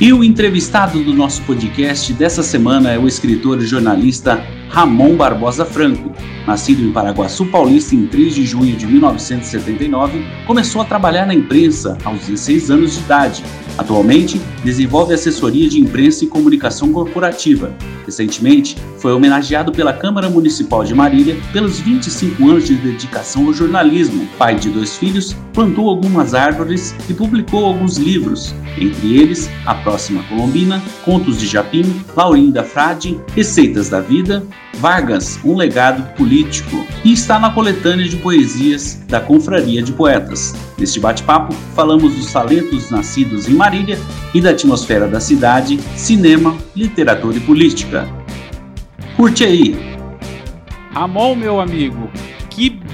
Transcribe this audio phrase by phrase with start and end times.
[0.00, 5.64] E o entrevistado do nosso podcast dessa semana é o escritor e jornalista Ramon Barbosa
[5.64, 6.12] Franco.
[6.46, 11.98] Nascido em Paraguaçu Paulista em 3 de junho de 1979, começou a trabalhar na imprensa
[12.04, 13.44] aos 16 anos de idade.
[13.76, 17.72] Atualmente, desenvolve assessoria de imprensa e comunicação corporativa.
[18.04, 24.26] Recentemente, foi homenageado pela Câmara Municipal de Marília pelos 25 anos de dedicação ao jornalismo.
[24.38, 30.22] Pai de dois filhos, plantou algumas árvores e publicou alguns livros, entre eles A Próxima
[30.24, 31.84] Colombina, Contos de Japim,
[32.16, 34.42] Laurinda Frade, Receitas da Vida,
[34.74, 40.54] Vargas, um legado político, e está na coletânea de poesias da Confraria de Poetas.
[40.78, 43.98] Neste bate-papo, falamos dos talentos nascidos em Marília
[44.32, 48.08] e da atmosfera da cidade, cinema, literatura e política.
[49.16, 49.98] Curte aí!
[50.92, 52.10] Ramon, meu amigo,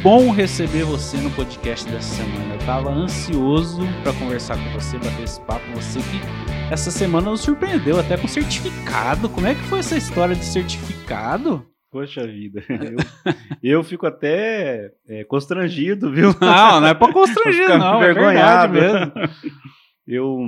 [0.04, 2.56] bom receber você no podcast dessa semana.
[2.56, 5.64] Eu tava ansioso para conversar com você, bater esse papo.
[5.76, 9.30] Você que essa semana nos surpreendeu até com certificado.
[9.30, 11.66] Como é que foi essa história de certificado?
[11.90, 16.34] Poxa vida, eu, eu fico até é, constrangido, viu?
[16.38, 19.12] Não, não é para constranger, não, envergonhado é mesmo.
[20.06, 20.38] Eu,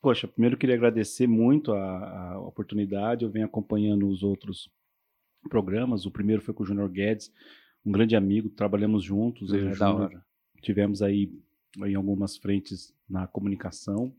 [0.00, 3.22] poxa, primeiro queria agradecer muito a, a, oportunidade.
[3.22, 4.70] Eu venho acompanhando os outros
[5.50, 6.06] programas.
[6.06, 7.30] O primeiro foi com o Júnior Guedes,
[7.84, 9.52] um grande amigo, trabalhamos juntos.
[9.52, 9.72] É.
[10.62, 11.30] Tivemos aí
[11.84, 14.14] em algumas frentes na comunicação.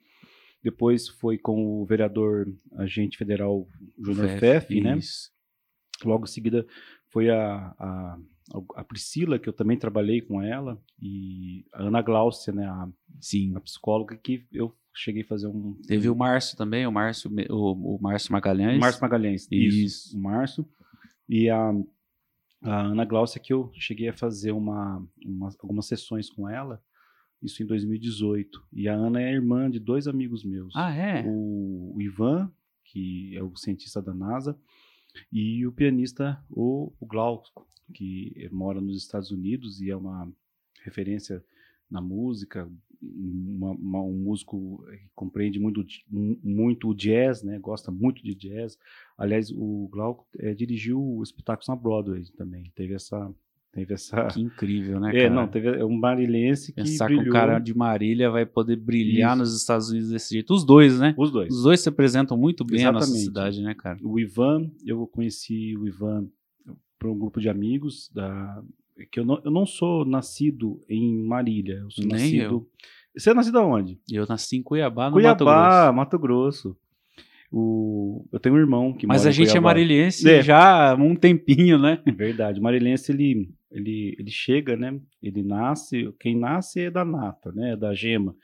[0.61, 3.67] Depois foi com o vereador agente federal
[3.99, 4.97] Júnior Feff, né?
[6.03, 6.65] Logo em seguida
[7.09, 8.19] foi a, a,
[8.75, 12.89] a, Priscila, que eu também trabalhei com ela, e a Ana Glaucia, né, a,
[13.21, 13.55] Sim.
[13.55, 15.79] a psicóloga, que eu cheguei a fazer um...
[15.87, 18.77] Teve o Márcio também, o Márcio, o, o Márcio Magalhães.
[18.77, 19.77] O Márcio Magalhães, isso.
[19.77, 20.17] isso.
[20.17, 20.67] O Márcio.
[21.29, 21.71] E a,
[22.65, 26.81] a Ana Glaucia, que eu cheguei a fazer uma, uma, algumas sessões com ela,
[27.41, 28.67] isso em 2018.
[28.73, 30.75] E a Ana é irmã de dois amigos meus.
[30.75, 31.23] Ah, é?
[31.25, 32.51] O, o Ivan,
[32.83, 34.57] que é o cientista da NASA,
[35.31, 40.31] e o pianista, o, o Glauco, que mora nos Estados Unidos e é uma
[40.83, 41.43] referência
[41.89, 42.69] na música,
[43.01, 47.59] uma, uma, um músico que compreende muito, muito o jazz, né?
[47.59, 48.77] gosta muito de jazz.
[49.17, 53.33] Aliás, o Glauco é, dirigiu espetáculos na Broadway também, teve essa
[53.75, 54.27] Teve essa.
[54.27, 55.09] Que incrível, né?
[55.13, 55.23] É, cara?
[55.25, 56.81] É, não, teve um marilhense que.
[56.81, 57.23] Pensar brilhou.
[57.25, 59.39] que um cara de Marília vai poder brilhar Isso.
[59.39, 60.53] nos Estados Unidos desse jeito.
[60.53, 61.13] Os dois, né?
[61.17, 61.53] Os dois.
[61.53, 63.03] Os dois se apresentam muito bem Exatamente.
[63.03, 63.99] a nossa cidade, né, cara?
[64.01, 66.25] O Ivan, eu conheci o Ivan
[66.97, 68.63] por um grupo de amigos da.
[69.11, 71.75] Que eu não, eu não sou nascido em Marília.
[71.75, 72.43] Eu sou Nem nascido.
[72.43, 72.69] Eu.
[73.17, 73.99] Você é nascido aonde?
[74.11, 75.95] Eu nasci em Cuiabá, no Cuiabá, Mato Grosso.
[75.95, 76.77] Mato Grosso.
[77.51, 79.57] O, eu tenho um irmão que Mas a gente Cuiabá.
[79.57, 80.41] é marilhense é.
[80.41, 82.01] já há um tempinho, né?
[82.15, 82.59] Verdade.
[82.59, 84.99] O marilhense, ele, ele, ele chega, né?
[85.21, 87.71] Ele nasce, quem nasce é da nata, né?
[87.71, 88.35] É da gema.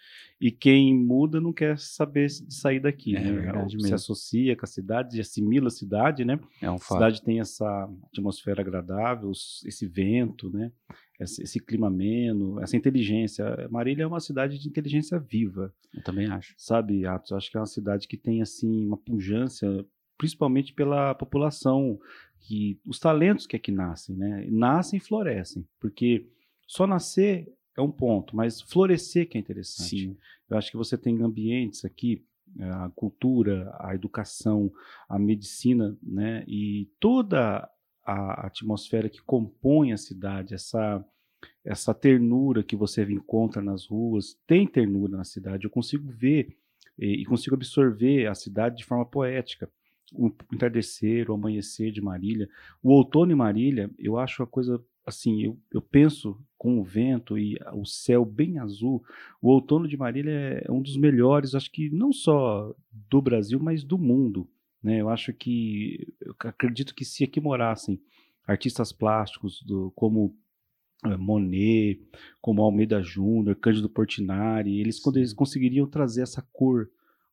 [0.42, 3.70] E quem muda não quer saber sair daqui, é, né?
[3.70, 3.94] Se mesmo.
[3.94, 6.40] associa com a cidade, assimila a cidade, né?
[6.60, 6.94] É um A fato.
[6.94, 10.72] cidade tem essa atmosfera agradável, esse vento, né?
[11.20, 13.68] Esse, esse clima ameno, essa inteligência.
[13.70, 16.56] Marília é uma cidade de inteligência viva, Eu também acho.
[16.58, 17.34] sabe, Atos?
[17.34, 19.86] Acho que é uma cidade que tem assim uma pujança,
[20.18, 22.00] principalmente pela população,
[22.40, 24.48] que os talentos que aqui nascem, né?
[24.50, 26.26] Nascem e florescem, porque
[26.66, 27.48] só nascer
[27.82, 29.90] é um ponto, mas florescer que é interessante.
[29.90, 30.18] Sim.
[30.50, 32.24] Eu acho que você tem ambientes aqui,
[32.60, 34.72] eh, a cultura, a educação,
[35.08, 36.44] a medicina, né?
[36.48, 37.70] E toda
[38.04, 41.06] a atmosfera que compõe a cidade, essa
[41.66, 45.66] essa ternura que você encontra nas ruas, tem ternura na cidade.
[45.66, 46.56] Eu consigo ver
[46.98, 49.70] e, e consigo absorver a cidade de forma poética.
[50.12, 52.50] O entardecer, o amanhecer de Marília,
[52.84, 57.38] o outono em Marília, eu acho a coisa assim, eu, eu penso com o vento
[57.38, 59.04] e o céu bem azul,
[59.42, 62.76] o outono de Marília é um dos melhores, acho que não só
[63.10, 64.48] do Brasil, mas do mundo.
[64.84, 65.02] Né?
[65.02, 68.00] Eu acho que, eu acredito que se aqui morassem
[68.46, 70.36] artistas plásticos do, como
[71.06, 72.02] eh, Monet,
[72.42, 76.90] como Almeida Júnior, Cândido Portinari, eles, quando eles conseguiriam trazer essa cor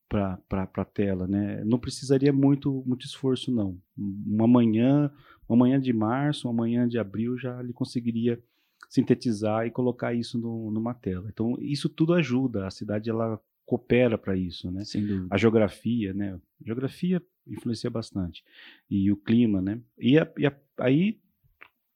[0.09, 1.63] para a tela, né?
[1.63, 3.79] Não precisaria muito muito esforço não.
[3.95, 5.11] Uma manhã,
[5.47, 8.41] uma manhã de março, uma manhã de abril já ele conseguiria
[8.89, 11.29] sintetizar e colocar isso no, numa tela.
[11.31, 12.65] Então isso tudo ajuda.
[12.65, 14.83] A cidade ela coopera para isso, né?
[14.83, 15.27] Sem dúvida.
[15.29, 16.33] A geografia, né?
[16.33, 18.43] A geografia influencia bastante
[18.89, 19.79] e o clima, né?
[19.97, 21.19] E, a, e a, aí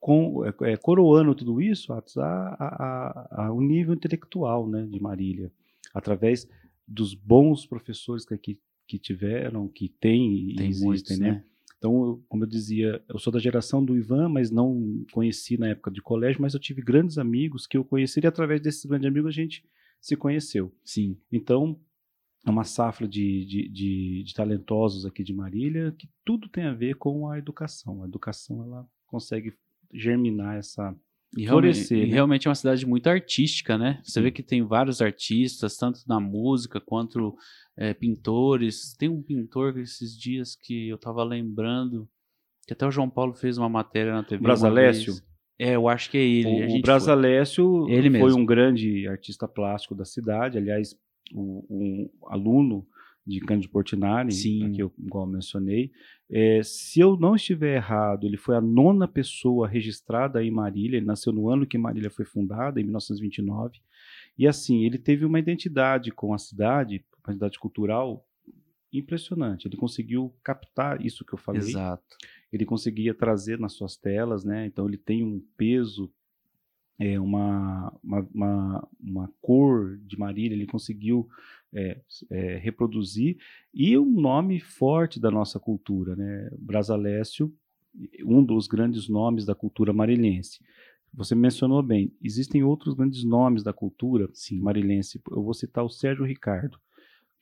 [0.04, 5.50] com, é, coroando tudo isso, a, a, a, o nível intelectual, né, de Marília,
[5.94, 6.46] através
[6.88, 11.32] dos bons professores que aqui que tiveram, que tem e Tem existem, muitos, né?
[11.32, 11.46] né?
[11.78, 15.92] Então, como eu dizia, eu sou da geração do Ivan, mas não conheci na época
[15.92, 19.30] de colégio, mas eu tive grandes amigos que eu conheci e através desses grandes amigos
[19.30, 19.66] a gente
[20.00, 20.74] se conheceu.
[20.84, 21.18] Sim.
[21.32, 21.78] Então,
[22.46, 26.74] é uma safra de, de, de, de, talentosos aqui de Marília, que tudo tem a
[26.74, 28.04] ver com a educação.
[28.04, 29.54] A educação ela consegue
[29.94, 30.96] germinar essa.
[31.38, 32.14] E, florescer, realmente, né?
[32.14, 34.00] realmente é uma cidade muito artística, né?
[34.04, 34.22] Você Sim.
[34.22, 37.36] vê que tem vários artistas, tanto na música quanto
[37.78, 38.96] é, pintores.
[38.98, 42.08] Tem um pintor esses dias que eu estava lembrando,
[42.68, 44.44] que até o João Paulo fez uma matéria na TV.
[44.44, 45.16] Brasalécio?
[45.58, 46.74] É, eu acho que é ele.
[46.74, 50.58] O, o Brasalécio foi, foi um grande artista plástico da cidade.
[50.58, 50.96] Aliás,
[51.34, 52.86] o, um aluno
[53.26, 55.92] de Cândido Portinari, que eu igual mencionei.
[56.36, 60.98] É, se eu não estiver errado, ele foi a nona pessoa registrada em Marília.
[60.98, 63.80] Ele nasceu no ano que Marília foi fundada, em 1929.
[64.36, 68.28] E assim, ele teve uma identidade com a cidade, uma identidade cultural
[68.92, 69.68] impressionante.
[69.68, 71.62] Ele conseguiu captar isso que eu falei.
[71.62, 72.04] Exato.
[72.52, 74.66] Ele conseguia trazer nas suas telas, né?
[74.66, 76.12] Então ele tem um peso
[77.00, 81.28] é, uma, uma, uma, uma, cor de Marília, ele conseguiu
[81.74, 83.38] é, é, reproduzir,
[83.74, 86.50] e um nome forte da nossa cultura, né?
[86.58, 87.54] Brasalécio,
[88.24, 90.60] um dos grandes nomes da cultura marilhense.
[91.14, 94.60] Você mencionou bem, existem outros grandes nomes da cultura Sim.
[94.60, 95.22] marilhense.
[95.30, 96.80] Eu vou citar o Sérgio Ricardo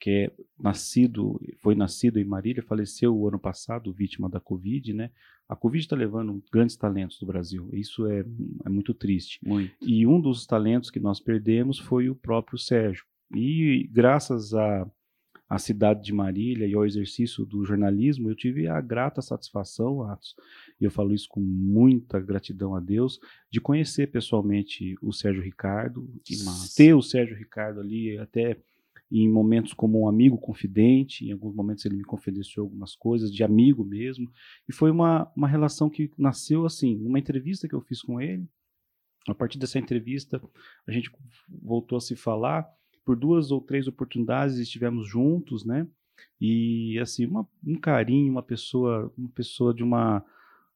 [0.02, 5.12] que é nascido, foi nascido em Marília, faleceu o ano passado, vítima da Covid, né?
[5.48, 7.68] A Covid está levando grandes talentos do Brasil.
[7.72, 8.24] Isso é,
[8.66, 9.38] é muito triste.
[9.46, 9.72] Muito.
[9.80, 13.04] E um dos talentos que nós perdemos foi o próprio Sérgio.
[13.34, 14.90] E graças à a,
[15.48, 20.34] a cidade de Marília e ao exercício do jornalismo, eu tive a grata satisfação, Atos,
[20.80, 23.20] e eu falo isso com muita gratidão a Deus,
[23.50, 26.08] de conhecer pessoalmente o Sérgio Ricardo,
[26.74, 28.58] ter o Sérgio Ricardo ali até
[29.10, 33.44] em momentos como um amigo confidente, em alguns momentos ele me confidenciou algumas coisas, de
[33.44, 34.32] amigo mesmo,
[34.66, 38.48] e foi uma, uma relação que nasceu assim, numa entrevista que eu fiz com ele,
[39.28, 40.42] a partir dessa entrevista
[40.86, 41.10] a gente
[41.62, 42.66] voltou a se falar,
[43.04, 45.86] por duas ou três oportunidades estivemos juntos, né,
[46.40, 50.24] e assim, uma, um carinho, uma pessoa, uma pessoa de uma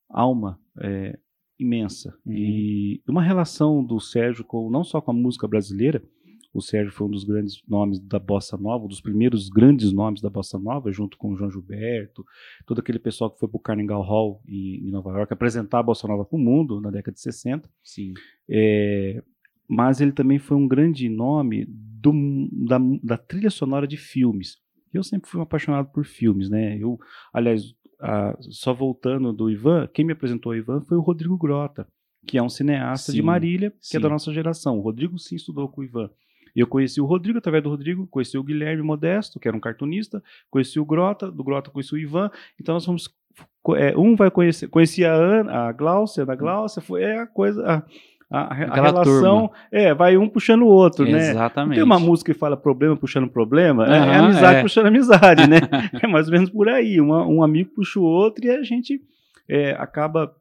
[0.09, 1.19] alma é,
[1.59, 2.33] imensa, uhum.
[2.33, 6.03] e uma relação do Sérgio com, não só com a música brasileira,
[6.57, 10.23] o Sérgio foi um dos grandes nomes da bossa nova, um dos primeiros grandes nomes
[10.23, 12.25] da bossa nova, junto com o João Gilberto,
[12.65, 15.83] todo aquele pessoal que foi para o Carnegie Hall em, em, Nova York apresentar a
[15.83, 17.69] bossa nova para o mundo na década de 60.
[17.83, 18.15] Sim.
[18.49, 19.23] É,
[19.69, 22.13] mas ele também foi um grande nome do,
[22.53, 24.59] da, da, trilha sonora de filmes.
[24.93, 26.79] Eu sempre fui um apaixonado por filmes, né?
[26.79, 26.99] Eu,
[27.33, 27.75] aliás,
[28.51, 31.87] só voltando do Ivan, quem me apresentou o Ivan foi o Rodrigo Grota,
[32.27, 33.97] que é um cineasta sim, de Marília, que sim.
[33.97, 34.79] é da nossa geração.
[34.79, 36.11] O Rodrigo sim estudou com o Ivan.
[36.55, 40.23] Eu conheci o Rodrigo através do Rodrigo, conheci o Guilherme Modesto, que era um cartunista,
[40.51, 42.31] conheci o Grota, do Grota conheci o Ivan.
[42.59, 43.15] Então nós fomos.
[43.77, 47.63] É, um vai conhecer, conheci a Ana, a Glaucia, a Glaucia, foi é a coisa.
[47.71, 47.85] A,
[48.31, 49.51] a, a relação turma.
[49.71, 51.25] é, vai um puxando o outro, Exatamente.
[51.25, 51.31] né?
[51.31, 51.75] Exatamente.
[51.77, 54.63] Tem uma música que fala problema puxando problema, uhum, é, amizade é.
[54.63, 55.61] puxando amizade, né?
[56.03, 57.01] é mais ou menos por aí.
[57.01, 59.01] Uma, um amigo puxa o outro e a gente
[59.49, 60.35] é, acaba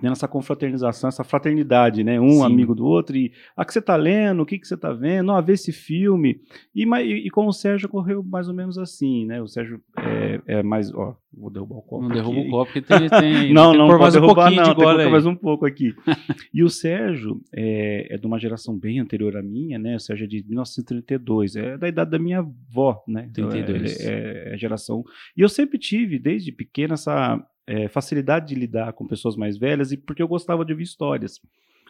[0.00, 2.20] tendo essa confraternização, essa fraternidade, né?
[2.20, 2.44] Um Sim.
[2.44, 5.32] amigo do outro, e ah, que você tá lendo, o que, que você tá vendo,
[5.32, 6.40] ah, vê esse filme.
[6.74, 9.40] E, e, e com o Sérgio ocorreu mais ou menos assim, né?
[9.42, 10.92] O Sérgio é, é mais.
[10.94, 12.02] Ó, vou derrubar o copo.
[12.02, 13.08] Não derruba o copo, porque tem.
[13.08, 15.94] tem não, não, pode derrubar, um não, tem que mais um pouco aqui.
[16.52, 19.96] e o Sérgio é, é de uma geração bem anterior à minha, né?
[19.96, 23.28] O Sérgio é de 1932, é da idade da minha avó, né?
[23.30, 24.00] Então, 32.
[24.00, 25.04] É, é, é geração.
[25.36, 29.92] E eu sempre tive, desde pequena, essa é, facilidade de lidar com pessoas mais velhas
[29.92, 31.40] e porque eu gostava de ouvir histórias,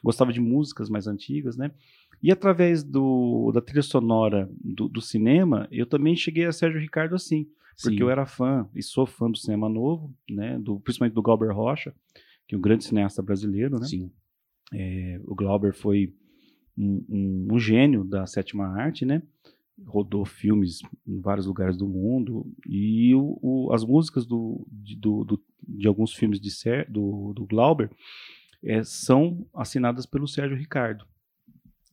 [0.04, 1.70] gostava de músicas mais antigas, né?
[2.22, 7.14] E através do, da trilha sonora do, do cinema, eu também cheguei a Sérgio Ricardo
[7.14, 7.46] assim,
[7.82, 8.02] porque Sim.
[8.02, 10.58] eu era fã e sou fã do cinema novo, né?
[10.58, 11.94] Do, principalmente do Glauber Rocha,
[12.46, 13.86] que é um grande cineasta brasileiro, né?
[13.86, 14.10] Sim.
[14.74, 16.12] É, o Glauber foi
[16.76, 19.22] um, um, um, gênio da sétima arte, né?
[19.86, 25.24] Rodou filmes em vários lugares do mundo e o, o, as músicas do, de, do,
[25.24, 27.90] do, de alguns filmes de Ser, do, do Glauber
[28.62, 31.06] é, são assinadas pelo Sérgio Ricardo.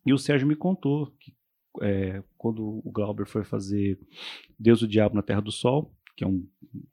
[0.06, 1.34] E o Sérgio me contou que
[1.82, 4.00] é, quando o Glauber foi fazer
[4.58, 6.46] Deus o Diabo na Terra do Sol, que é um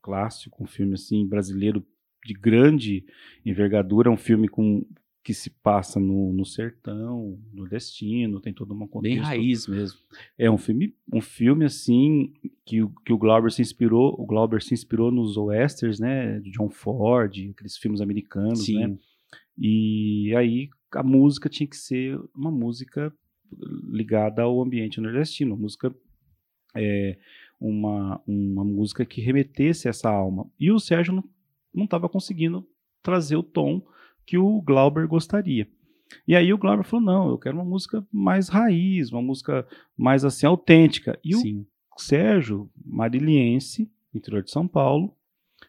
[0.03, 1.85] clássico, um filme assim brasileiro
[2.25, 3.05] de grande
[3.45, 4.85] envergadura, um filme com
[5.25, 9.17] que se passa no, no sertão, no destino, tem toda uma contexto.
[9.17, 9.99] Bem raiz mesmo.
[10.37, 12.31] É um filme, um filme assim
[12.67, 16.69] que, que o Glauber se inspirou, o Glauber se inspirou nos westerns, né, de John
[16.69, 18.87] Ford, aqueles filmes americanos, Sim.
[18.87, 18.99] né?
[19.57, 23.11] E aí a música tinha que ser uma música
[23.91, 25.95] ligada ao ambiente nordestino, uma música
[26.77, 27.17] é,
[27.59, 30.51] uma, uma música que remetesse essa alma.
[30.61, 31.25] E o Sérgio
[31.73, 32.69] não estava conseguindo
[33.03, 33.83] trazer o tom
[34.27, 35.69] que o Glauber gostaria.
[36.27, 39.67] E aí o Glauber falou: não, eu quero uma música mais raiz, uma música
[39.97, 41.19] mais assim autêntica.
[41.25, 41.67] E Sim.
[41.97, 45.15] Sérgio, mariliense, interior de São Paulo,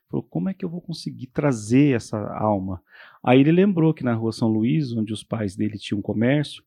[0.09, 2.81] falou: como é que eu vou conseguir trazer essa alma?
[3.23, 6.63] Aí ele lembrou que na rua São Luís, onde os pais dele tinham comércio,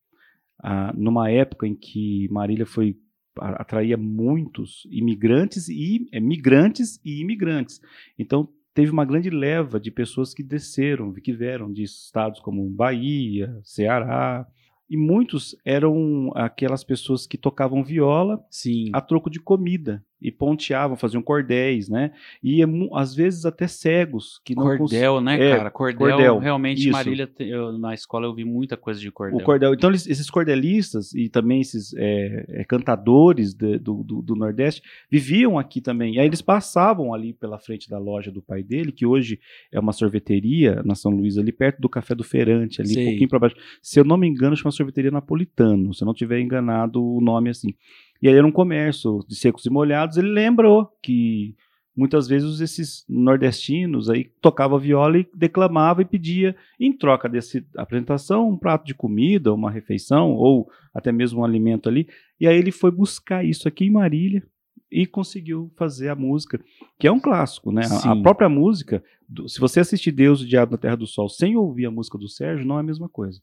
[0.61, 2.97] ah, numa época em que Marília foi
[3.41, 7.81] atraía muitos imigrantes e é, migrantes e imigrantes.
[8.19, 8.49] Então
[8.79, 14.47] teve uma grande leva de pessoas que desceram, que vieram de estados como Bahia, Ceará,
[14.89, 18.91] e muitos eram aquelas pessoas que tocavam viola Sim.
[18.93, 22.13] a troco de comida e ponteavam, faziam cordéis, né?
[22.43, 22.61] E
[22.93, 25.71] às vezes até cegos que não cordel, né, é, cara?
[25.71, 26.91] Cordel, cordel realmente isso.
[26.91, 29.39] Marília, eu, na escola eu vi muita coisa de cordel.
[29.39, 29.75] O cordel.
[29.75, 34.83] Então eles, esses cordelistas e também esses é, é, cantadores de, do, do, do, Nordeste
[35.11, 36.15] viviam aqui também.
[36.15, 39.39] E aí eles passavam ali pela frente da loja do pai dele, que hoje
[39.71, 43.03] é uma sorveteria na São Luís, ali perto do Café do Feirante, ali Sei.
[43.05, 43.57] um pouquinho para baixo.
[43.81, 45.95] Se eu não me engano, chama sorveteria Napolitano.
[45.95, 47.75] Se eu não tiver enganado o nome assim.
[48.21, 50.17] E aí era um comércio de secos e molhados.
[50.17, 51.55] Ele lembrou que
[51.97, 58.49] muitas vezes esses nordestinos aí tocava viola e declamava e pedia em troca dessa apresentação
[58.49, 62.09] um prato de comida, uma refeição ou até mesmo um alimento ali.
[62.41, 64.43] E aí ele foi buscar isso aqui em Marília
[64.91, 66.61] e conseguiu fazer a música,
[66.99, 67.83] que é um clássico, né?
[68.05, 69.03] A, a, própria música,
[69.47, 72.29] se você assistir Deus, o Diabo na Terra do Sol sem ouvir a música do
[72.29, 73.41] Sérgio, não é a mesma coisa.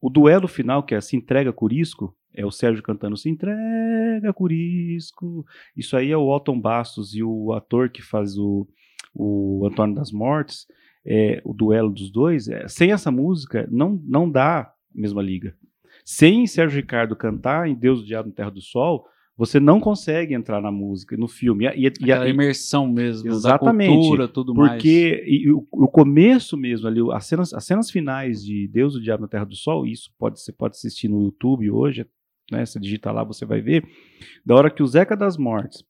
[0.00, 5.44] O duelo final, que é Se Entrega Curisco, é o Sérgio cantando Se entrega, Curisco.
[5.74, 8.68] Isso aí é o Alton Bastos e o ator que faz o,
[9.14, 10.66] o Antônio das Mortes,
[11.04, 12.46] é, o duelo dos dois.
[12.48, 15.54] É, sem essa música, não, não dá a mesma liga.
[16.04, 19.06] Sem Sérgio Ricardo cantar em Deus, o Diabo na Terra do Sol,
[19.36, 21.66] você não consegue entrar na música, no filme.
[21.66, 24.82] E, e, a imersão mesmo, exatamente, da cultura, tudo porque, mais.
[24.82, 29.22] Porque o, o, começo mesmo ali, as cenas, as cenas finais de Deus, o Diabo
[29.22, 32.06] na Terra do Sol, isso pode, você pode assistir no YouTube hoje,
[32.50, 32.64] né?
[32.64, 33.86] Você digita lá, você vai ver.
[34.44, 35.84] Da hora que o Zeca das Mortes,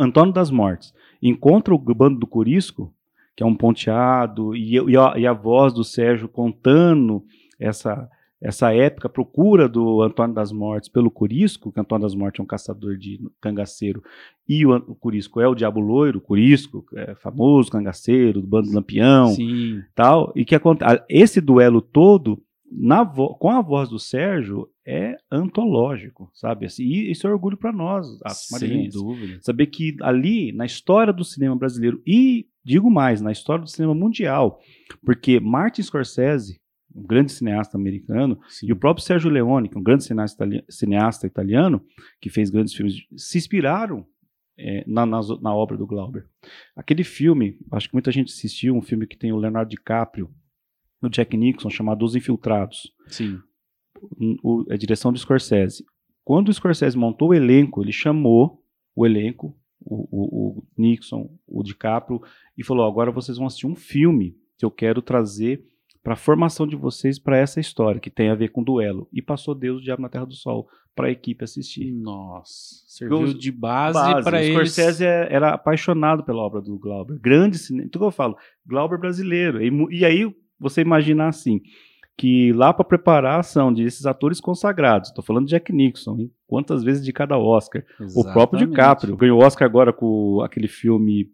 [0.00, 0.92] Antônio das Mortes,
[1.22, 2.92] encontra o bando do Curisco,
[3.36, 7.24] que é um ponteado, e, e, a, e a voz do Sérgio contando
[7.60, 12.40] essa essa época, a procura do Antônio das Mortes pelo Curisco, que Antônio das Mortes
[12.40, 14.02] é um caçador de cangaceiro,
[14.48, 18.72] e o, o Curisco é o Diabo Loiro, o Curisco, é famoso cangaceiro, do bando
[18.72, 19.82] Lampião, Sim.
[19.94, 26.30] tal, e que acontece, esse duelo todo na com a voz do Sérgio é antológico,
[26.32, 26.66] sabe?
[26.66, 28.06] Assim, e isso é orgulho para nós,
[28.92, 29.38] Sem dúvida.
[29.42, 33.94] Saber que ali, na história do cinema brasileiro, e digo mais, na história do cinema
[33.94, 34.60] mundial,
[35.04, 36.60] porque Martin Scorsese,
[36.94, 38.66] um grande cineasta americano, Sim.
[38.68, 41.84] e o próprio Sérgio Leone, que é um grande cineasta, cineasta italiano,
[42.20, 44.06] que fez grandes filmes, se inspiraram
[44.58, 46.26] é, na, na, na, obra do Glauber.
[46.76, 50.30] Aquele filme, acho que muita gente assistiu, um filme que tem o Leonardo DiCaprio,
[51.00, 52.92] no Jack Nixon chamado Os Infiltrados.
[53.06, 53.40] Sim.
[54.42, 55.84] O, a direção do Scorsese.
[56.24, 58.62] Quando o Scorsese montou o elenco, ele chamou
[58.94, 62.20] o elenco, o, o, o Nixon, o DiCaprio,
[62.56, 65.64] e falou: agora vocês vão assistir um filme que eu quero trazer
[66.02, 69.08] para a formação de vocês para essa história que tem a ver com duelo.
[69.12, 71.92] E passou Deus, o Diabo na Terra do Sol para a equipe assistir.
[71.92, 72.52] Nossa,
[72.86, 74.54] serviu de base, base para eles.
[74.54, 77.18] Scorsese é, era apaixonado pela obra do Glauber.
[77.18, 77.88] Grande cinema.
[77.90, 79.62] Tudo que eu falo, Glauber brasileiro.
[79.62, 81.60] E, e aí você imaginar assim,
[82.18, 86.30] que lá para preparar a ação desses atores consagrados, estou falando de Jack Nixon, hein?
[86.46, 87.82] quantas vezes de cada Oscar.
[87.98, 88.18] Exatamente.
[88.18, 91.30] O próprio DiCaprio ganhou Oscar agora com aquele filme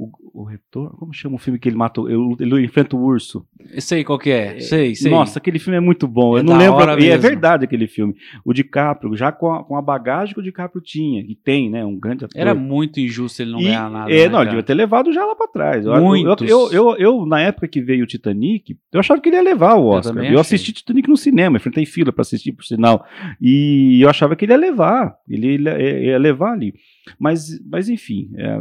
[0.00, 0.96] o, o, retorno.
[0.96, 2.00] Como chama o filme que ele mata?
[2.00, 3.46] Ele, ele enfrenta o urso.
[3.78, 4.58] Sei qual que é.
[4.58, 5.10] Sei, sei.
[5.10, 6.38] Nossa, aquele filme é muito bom.
[6.38, 6.98] É eu não lembro.
[6.98, 8.14] E é verdade aquele filme.
[8.42, 11.84] O DiCaprio, já com a, com a bagagem que o DiCaprio tinha, e tem, né?
[11.84, 12.40] Um grande ator.
[12.40, 14.10] Era muito injusto ele não e, ganhar nada.
[14.10, 15.84] É, né, não, ele devia ter levado já lá pra trás.
[15.84, 19.36] Eu, eu, eu, eu, eu, na época que veio o Titanic, eu achava que ele
[19.36, 20.16] ia levar o Oscar.
[20.24, 23.04] Eu, eu assisti Titanic no cinema, enfrentei fila para assistir, por sinal.
[23.38, 25.14] E eu achava que ele ia levar.
[25.28, 26.72] Ele ia, ia levar ali.
[27.18, 28.56] Mas, mas enfim, é,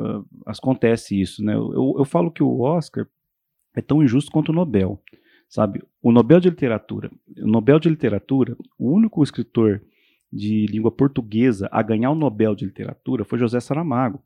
[0.45, 1.53] acontece isso, né?
[1.53, 3.07] Eu, eu falo que o Oscar
[3.75, 5.01] é tão injusto quanto o Nobel,
[5.47, 5.83] sabe?
[6.01, 9.81] O Nobel de Literatura, o Nobel de Literatura, o único escritor
[10.31, 14.23] de língua portuguesa a ganhar o Nobel de Literatura foi José Saramago.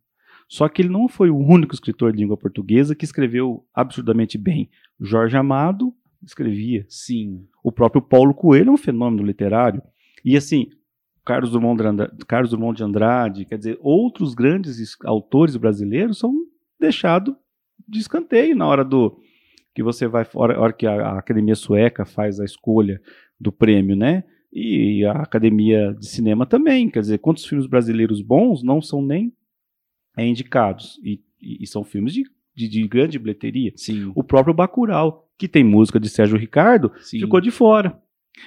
[0.47, 4.69] Só que ele não foi o único escritor de língua portuguesa que escreveu absurdamente bem.
[4.99, 6.85] Jorge Amado escrevia.
[6.89, 7.47] Sim.
[7.63, 9.81] O próprio Paulo Coelho é um fenômeno literário.
[10.23, 10.69] E assim,
[11.25, 16.33] Carlos Drummond, de Andrade, Carlos Drummond de Andrade, quer dizer, outros grandes autores brasileiros são
[16.83, 17.33] deixados
[17.87, 19.19] de escanteio na hora do
[19.73, 23.01] que você vai, hora, hora que a, a, Academia Sueca faz a escolha
[23.39, 24.23] do prêmio, né?
[24.51, 29.33] E a Academia de Cinema também, quer dizer, quantos filmes brasileiros bons não são nem
[30.15, 32.23] é, indicados e, e, são filmes de,
[32.53, 33.73] de, de, grande bilheteria.
[33.75, 34.11] Sim.
[34.13, 37.21] O próprio Bacurau, que tem música de Sérgio Ricardo, Sim.
[37.21, 37.99] ficou de fora.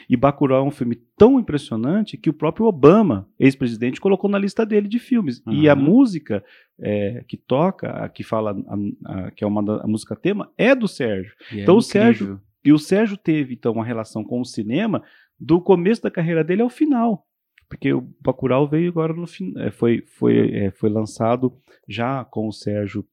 [0.08, 4.66] E Bacurau é um filme tão impressionante que o próprio Obama, ex-presidente, colocou na lista
[4.66, 5.42] dele de filmes.
[5.46, 5.52] Uhum.
[5.52, 6.44] E a música
[6.78, 8.56] é, que toca, a que fala,
[9.04, 11.32] a, a, que é uma da, música tema, é do Sérgio.
[11.52, 14.44] E é então é o Sérgio e o Sérgio teve então uma relação com o
[14.44, 15.00] cinema
[15.38, 17.24] do começo da carreira dele ao final.
[17.68, 21.56] Porque o Bacurau veio agora no final, foi, foi, é, foi lançado
[21.88, 23.04] já com o Sérgio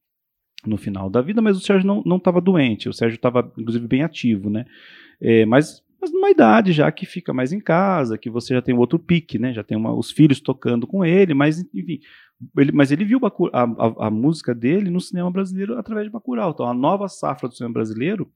[0.66, 4.02] no final da vida, mas o Sérgio não estava doente, o Sérgio estava, inclusive, bem
[4.02, 4.64] ativo, né?
[5.20, 8.76] É, mas, mas numa idade já que fica mais em casa, que você já tem
[8.76, 9.54] outro pique, né?
[9.54, 12.00] Já tem uma, os filhos tocando com ele, mas, enfim.
[12.58, 16.50] Ele, mas ele viu a, a, a, música dele no cinema brasileiro através de Bacurau.
[16.50, 18.30] Então, a nova safra do cinema brasileiro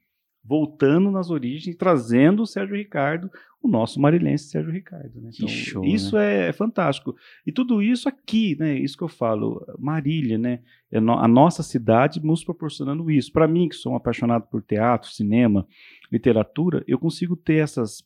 [0.49, 3.31] voltando nas origens, trazendo o Sérgio Ricardo,
[3.63, 5.21] o nosso marilense Sérgio Ricardo.
[5.21, 5.31] Né?
[5.35, 6.47] Então, show, isso né?
[6.47, 7.15] é, é, fantástico.
[7.47, 8.79] E tudo isso aqui, né?
[8.79, 10.61] Isso que eu falo, Marília, né?
[10.91, 13.31] É a nossa cidade nos proporcionando isso.
[13.31, 15.67] Para mim, que sou um apaixonado por teatro, cinema,
[16.11, 18.03] literatura, eu consigo ter essas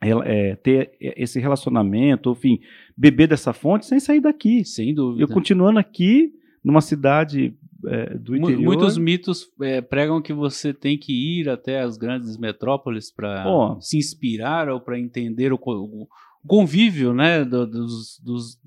[0.00, 2.60] é, ter esse relacionamento, enfim,
[2.96, 4.64] beber dessa fonte sem sair daqui.
[4.64, 5.22] Sem dúvida.
[5.22, 6.32] Eu continuando aqui
[6.64, 7.54] numa cidade
[7.86, 8.62] é, do interior.
[8.62, 13.96] Muitos mitos é, pregam que você tem que ir até as grandes metrópoles para se
[13.96, 16.08] inspirar ou para entender o, o,
[16.46, 18.58] convívio né, do, dos, dos,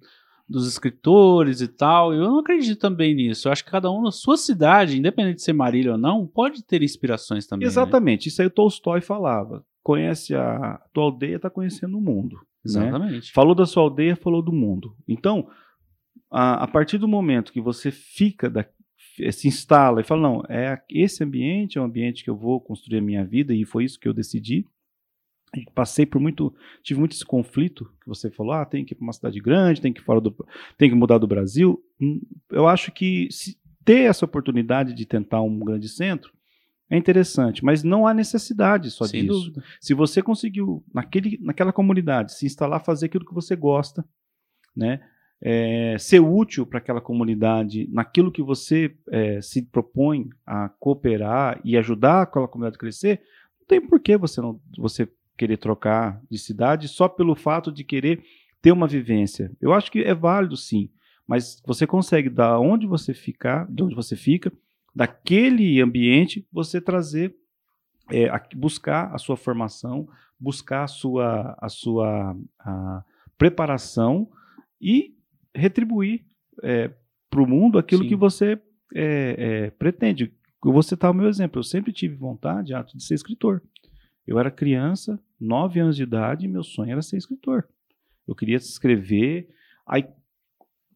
[0.47, 2.13] dos, escritores e tal.
[2.13, 3.47] Eu não acredito também nisso.
[3.47, 6.63] Eu acho que cada um na sua cidade, independente de ser Marília ou não, pode
[6.63, 7.65] ter inspirações também.
[7.65, 7.71] Né?
[7.71, 8.25] Exatamente.
[8.25, 8.29] Né?
[8.29, 9.65] Isso aí o Tolstói falava.
[9.83, 12.35] Conhece a tua aldeia, está conhecendo o mundo.
[12.35, 12.41] Né?
[12.65, 13.27] Exatamente.
[13.27, 13.31] Né?
[13.33, 14.95] Falou da sua aldeia, falou do mundo.
[15.07, 15.47] Então,
[16.29, 18.65] a, a, partir do momento que você fica da,
[19.31, 22.99] se instala e fala, não, é esse ambiente é um ambiente que eu vou construir
[22.99, 24.65] a minha vida e foi isso que eu decidi.
[25.55, 28.95] E passei por muito, tive muito esse conflito que você falou, ah, tem que ir
[28.95, 30.33] para uma cidade grande, tem que fora do,
[30.77, 31.83] tem que mudar do Brasil.
[31.99, 33.27] Hum, eu acho que
[33.83, 36.31] ter essa oportunidade de tentar um grande centro
[36.89, 39.45] é interessante, mas não há necessidade só Sem disso.
[39.45, 39.63] Dúvida.
[39.79, 44.05] Se você conseguiu naquele, naquela comunidade se instalar, fazer aquilo que você gosta,
[44.75, 45.01] né?
[45.41, 51.75] É, ser útil para aquela comunidade naquilo que você é, se propõe a cooperar e
[51.77, 53.21] ajudar aquela comunidade a crescer,
[53.59, 57.83] não tem por que você, não, você querer trocar de cidade só pelo fato de
[57.83, 58.23] querer
[58.61, 59.51] ter uma vivência.
[59.59, 60.89] Eu acho que é válido sim,
[61.27, 64.51] mas você consegue, da onde você ficar, de onde você fica,
[64.93, 67.33] daquele ambiente, você trazer,
[68.11, 70.07] é, a, buscar a sua formação,
[70.39, 73.03] buscar a sua, a sua a
[73.37, 74.29] preparação
[74.79, 75.15] e
[75.55, 76.23] retribuir
[76.63, 76.91] é,
[77.29, 78.09] para o mundo aquilo Sim.
[78.09, 78.59] que você
[78.93, 80.33] é, é, pretende.
[80.63, 81.59] Eu vou citar o meu exemplo.
[81.59, 83.61] Eu sempre tive vontade ato, de ser escritor.
[84.27, 87.67] Eu era criança, nove anos de idade, e meu sonho era ser escritor.
[88.27, 89.49] Eu queria escrever.
[89.87, 90.05] Aí,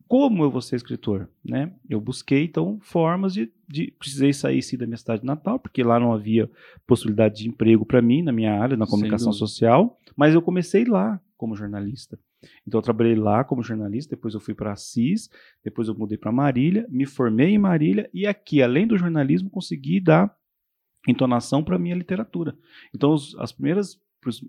[0.07, 1.27] como eu vou ser escritor?
[1.43, 1.73] Né?
[1.89, 3.91] Eu busquei, então, formas de, de.
[3.97, 6.49] Precisei sair sim, da minha cidade natal, porque lá não havia
[6.85, 9.99] possibilidade de emprego para mim, na minha área, na comunicação social.
[10.15, 12.19] Mas eu comecei lá como jornalista.
[12.67, 15.29] Então eu trabalhei lá como jornalista, depois eu fui para Assis,
[15.63, 19.99] depois eu mudei para Marília, me formei em Marília e aqui, além do jornalismo, consegui
[19.99, 20.35] dar
[21.07, 22.57] entonação para minha literatura.
[22.93, 23.99] Então os, as primeiras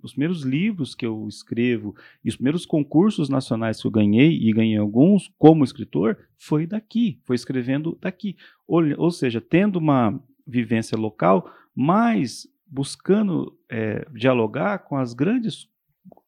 [0.03, 4.53] os primeiros livros que eu escrevo e os primeiros concursos nacionais que eu ganhei, e
[4.53, 8.37] ganhei alguns como escritor, foi daqui, foi escrevendo daqui.
[8.67, 15.69] Ou, ou seja, tendo uma vivência local, mas buscando é, dialogar com as grandes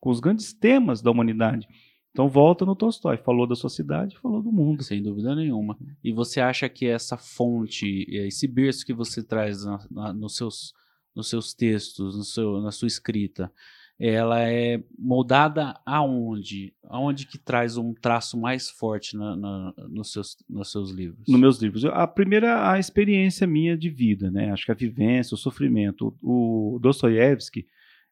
[0.01, 1.67] com os grandes temas da humanidade.
[2.11, 4.83] Então volta no Tolstói, falou da sua cidade, falou do mundo.
[4.83, 5.79] Sem dúvida nenhuma.
[6.03, 10.73] E você acha que essa fonte, esse berço que você traz na, na, nos, seus,
[11.15, 13.53] nos seus textos, no seu, na sua escrita,
[14.01, 16.73] ela é moldada aonde?
[16.85, 21.25] Aonde que traz um traço mais forte na, na, nos, seus, nos seus livros?
[21.29, 21.85] Nos meus livros.
[21.85, 24.51] A primeira, a experiência minha de vida, né?
[24.53, 26.17] Acho que a vivência, o sofrimento.
[26.23, 27.67] O Dostoiévski,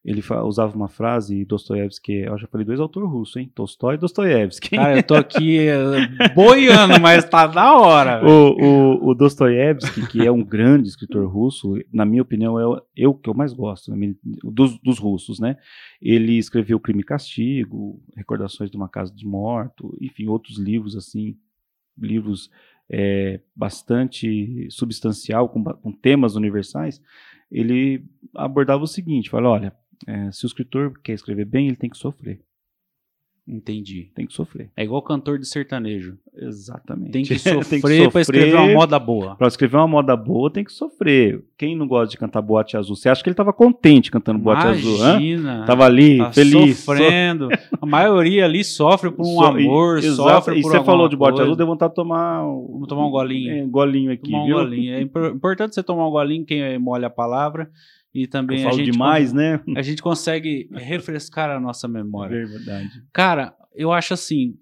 [0.07, 3.51] ele usava uma frase, Dostoiévski, eu já falei dois autores russos, hein?
[3.53, 4.71] Tolstói e Dostoiévski.
[4.71, 8.25] Cara, eu tô aqui eh, boiando, mas tá da hora.
[8.25, 13.15] O, o, o Dostoiévski, que é um grande escritor russo, na minha opinião, é eu
[13.15, 13.93] que eu mais gosto,
[14.45, 15.57] dos, dos russos, né?
[16.01, 21.37] Ele escreveu Crime e Castigo, Recordações de uma Casa de Morto, enfim, outros livros assim,
[21.99, 22.49] livros
[22.89, 27.03] é, bastante substancial, com, com temas universais,
[27.51, 29.73] ele abordava o seguinte, fala, olha,
[30.07, 32.41] é, se o escritor quer escrever bem, ele tem que sofrer.
[33.49, 34.11] Entendi.
[34.13, 34.71] Tem que sofrer.
[34.77, 36.19] É igual cantor de sertanejo.
[36.37, 37.13] Exatamente.
[37.13, 39.37] Tem que sofrer, tem que sofrer para escrever uma moda boa.
[39.37, 41.45] Para escrever uma moda boa, tem que sofrer.
[41.57, 42.97] quem não gosta de cantar boate azul?
[42.97, 44.97] Você acha que ele estava contente cantando boate azul?
[44.97, 45.65] Imagina.
[45.65, 46.79] Tava ali, Tá feliz.
[46.79, 47.49] Sofrendo.
[47.81, 51.15] A maioria ali sofre por um So- amor, e- sofre E por você falou de
[51.17, 51.45] boate coisa.
[51.45, 52.45] azul, deu vontade de tomar.
[52.45, 53.53] um- Vamos tomar um golinho.
[53.59, 54.57] É, um golinho aqui, Tomar um viu?
[54.57, 54.93] golinho.
[54.93, 57.71] É impor- importante você tomar um golinho, quem molha a palavra.
[58.19, 59.61] E também Eu a falo gente, demais, né?
[59.77, 62.47] a gente consegue refrescar a nossa memória.
[62.47, 62.89] Verdade.
[63.13, 64.57] Cara, eu acho assim,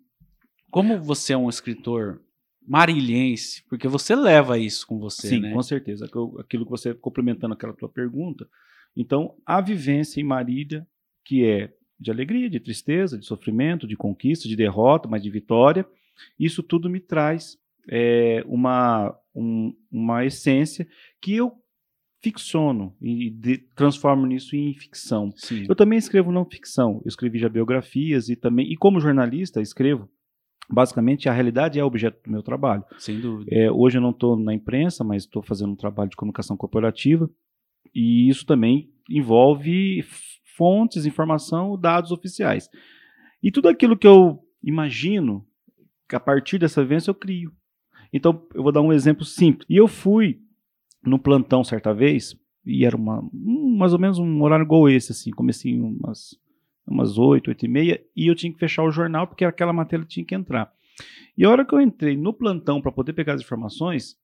[0.71, 2.21] como você é um escritor
[2.67, 5.53] marilhense, porque você leva isso com você, Sim, né?
[5.53, 6.07] com certeza.
[6.07, 8.49] Aquilo- Aquilo que você, complementando aquela tua pergunta.
[8.97, 10.87] Então, a vivência em Marília,
[11.25, 15.87] que é de alegria, de tristeza, de sofrimento, de conquista, de derrota, mas de vitória,
[16.39, 17.57] isso tudo me traz
[17.89, 20.89] é, uma, um- uma essência
[21.21, 21.53] que eu
[22.25, 25.31] ficciono e de- transformo nisso em ficção.
[25.37, 25.67] Sim.
[25.69, 27.03] Eu também escrevo não ficção.
[27.05, 30.09] Eu escrevi já biografias e também, e como jornalista, escrevo.
[30.71, 32.83] Basicamente, a realidade é objeto do meu trabalho.
[32.99, 33.51] Sem dúvida.
[33.55, 37.29] É, hoje eu não estou na imprensa, mas estou fazendo um trabalho de comunicação corporativa
[37.95, 40.03] e isso também envolve
[40.57, 42.71] fontes, informação, dados oficiais.
[43.43, 45.47] E tudo aquilo que eu imagino,
[46.09, 47.53] que a partir dessa vivência eu crio.
[48.11, 49.67] Então, eu vou dar um exemplo simples.
[49.69, 50.41] E eu fui
[51.05, 55.13] no plantão certa vez, e era uma, um- mais ou menos um horário igual esse,
[55.13, 56.39] assim, comecei umas
[56.87, 60.05] umas 8, 8 e meia, e eu tinha que fechar o jornal porque aquela matéria
[60.05, 60.71] tinha que entrar.
[61.37, 64.19] E a hora que eu entrei no plantão para poder pegar as informações,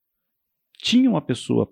[0.77, 1.67] tinha uma pessoa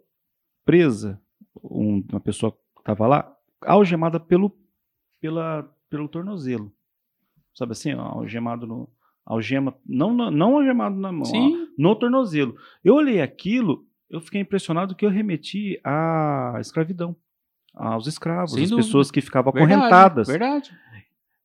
[0.66, 1.22] presa,
[1.64, 4.52] um- uma pessoa que estava lá, algemada pelo,
[5.22, 6.72] pela, pelo tornozelo.
[7.54, 8.90] Sabe assim, ó, algemado no.
[9.26, 11.22] Algema, não, na- não algemado na mão,
[11.64, 12.56] ó, no tornozelo.
[12.84, 17.16] Eu olhei aquilo, eu fiquei impressionado que eu remeti à escravidão,
[17.74, 18.88] aos escravos, Sem às dúvida.
[18.88, 20.28] pessoas que ficavam acorrentadas.
[20.28, 20.72] Verdade.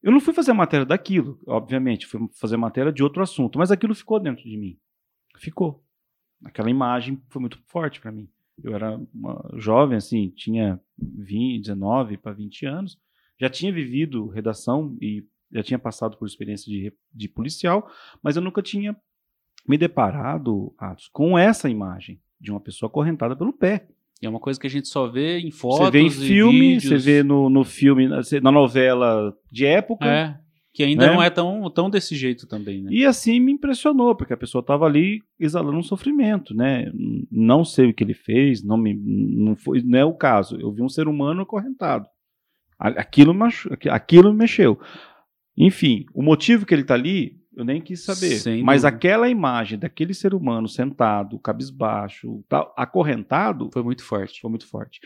[0.02, 3.94] Eu não fui fazer matéria daquilo, obviamente, fui fazer matéria de outro assunto, mas aquilo
[3.94, 4.78] ficou dentro de mim.
[5.38, 5.82] Ficou.
[6.44, 8.28] Aquela imagem foi muito forte para mim.
[8.62, 12.98] Eu era uma jovem, assim, tinha 20, 19 para 20 anos,
[13.40, 17.90] já tinha vivido redação e já tinha passado por experiência de, de policial,
[18.22, 18.96] mas eu nunca tinha
[19.66, 23.86] me deparado, Atos, com essa imagem de uma pessoa acorrentada pelo pé.
[24.22, 26.80] E é uma coisa que a gente só vê em fotos Você vê em filme,
[26.80, 28.08] você vê no, no filme,
[28.42, 30.38] na novela de época, É.
[30.72, 31.12] Que ainda Né?
[31.14, 32.90] não é tão, tão desse jeito também, né?
[32.92, 36.90] E assim me impressionou, porque a pessoa estava ali exalando um sofrimento, né?
[37.30, 40.58] Não sei o que ele fez, não, me, não, foi, não é o caso.
[40.60, 42.08] Eu vi um ser humano acorrentado.
[42.76, 44.76] Aquilo, machu- aqu- aquilo me mexeu.
[45.56, 48.36] Enfim, o motivo que ele está ali, eu nem quis saber.
[48.38, 48.96] Sem Mas dúvida.
[48.96, 54.40] aquela imagem daquele ser humano sentado, cabisbaixo, tal, acorrentado, Foi muito forte.
[54.40, 55.00] foi muito forte.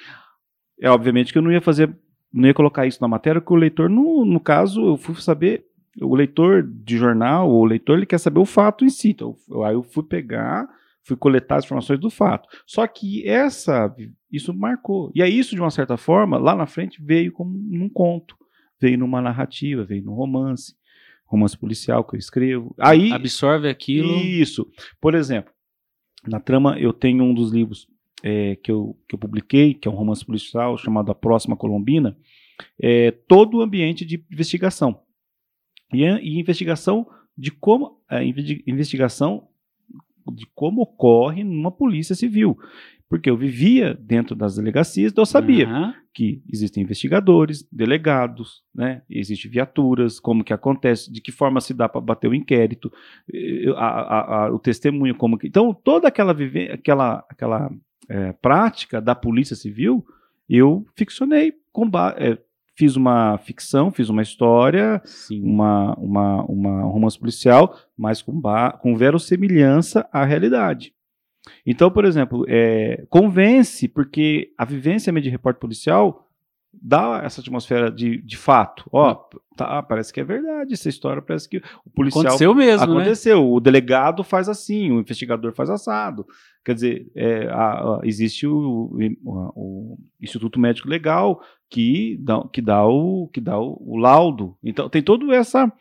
[0.81, 1.95] É obviamente que eu não ia fazer,
[2.33, 5.65] não ia colocar isso na matéria, porque o leitor, no, no caso, eu fui saber,
[6.01, 9.11] o leitor de jornal, o leitor, ele quer saber o fato em si.
[9.11, 10.69] Então, eu- aí eu fui pegar,
[11.03, 12.49] fui coletar as informações do fato.
[12.67, 13.93] Só que essa,
[14.31, 15.11] isso marcou.
[15.15, 18.37] E aí isso, de uma certa forma, lá na frente, veio como num conto,
[18.81, 20.77] veio numa narrativa, veio num romance,
[21.29, 22.75] romance policial que eu escrevo.
[22.79, 24.11] Aí, Absorve aquilo.
[24.21, 24.67] isso.
[25.01, 25.53] Por exemplo,
[26.27, 27.87] na trama eu tenho um dos livros
[28.23, 32.17] é, que, eu, que eu publiquei, que é um romance policial chamado A Próxima Colombina,
[32.83, 35.01] é todo o ambiente de investigação.
[35.93, 39.47] E, a- e investigação de como a investi- investigação
[40.35, 42.59] de como ocorre numa polícia civil.
[43.09, 45.95] Porque eu vivia dentro das delegacias, então eu sabia Aham.
[46.19, 49.03] Que existem investigadores, delegados, né?
[49.09, 52.93] Existem viaturas, como que acontece, de que forma se dá para bater o inquérito,
[53.77, 55.47] a- a- a- o testemunho, como que.
[55.47, 57.71] Então, toda aquela, vive, aquela, aquela
[58.09, 60.05] eh, prática da Polícia Civil,
[60.49, 61.53] eu ficcionei,
[62.17, 62.37] eh,
[62.75, 65.41] fiz uma ficção, fiz uma história, Sim.
[65.45, 70.93] uma, uma, uma um romance policial, mas com, ba- com verossemelhança à realidade.
[71.66, 76.24] Então, por exemplo, é, convence, porque a vivência meio de repórter policial
[76.81, 78.85] dá essa atmosfera de, de fato.
[78.92, 79.14] Ó,
[79.57, 82.92] tá, parece que é verdade essa história, parece que o policial Aconteceu mesmo, né?
[83.01, 83.51] aconteceu.
[83.51, 86.27] O delegado faz assim, o investigador faz assado.
[86.64, 88.90] Quer dizer, é, a- a- existe o,
[89.24, 94.57] o- o Instituto Médico Legal que dá, que dá, o, que dá o, o laudo.
[94.62, 95.72] Então, tem todo essa.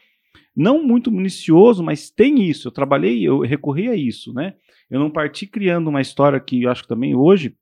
[0.56, 2.68] Não muito minucioso, mas tem isso.
[2.70, 4.56] Eu trabalhei, eu recorri a isso, né?
[4.90, 7.56] Eu não parti criando uma história que eu acho que também hoje,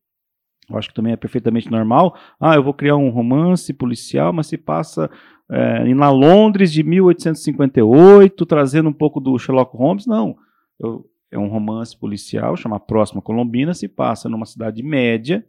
[0.69, 2.15] eu acho que também é perfeitamente normal.
[2.39, 5.09] Ah, eu vou criar um romance policial, mas se passa
[5.49, 10.05] é, na Londres de 1858, trazendo um pouco do Sherlock Holmes.
[10.05, 10.35] Não.
[10.79, 15.45] Eu- é um romance policial, chama Próxima Colombina, se passa numa cidade média.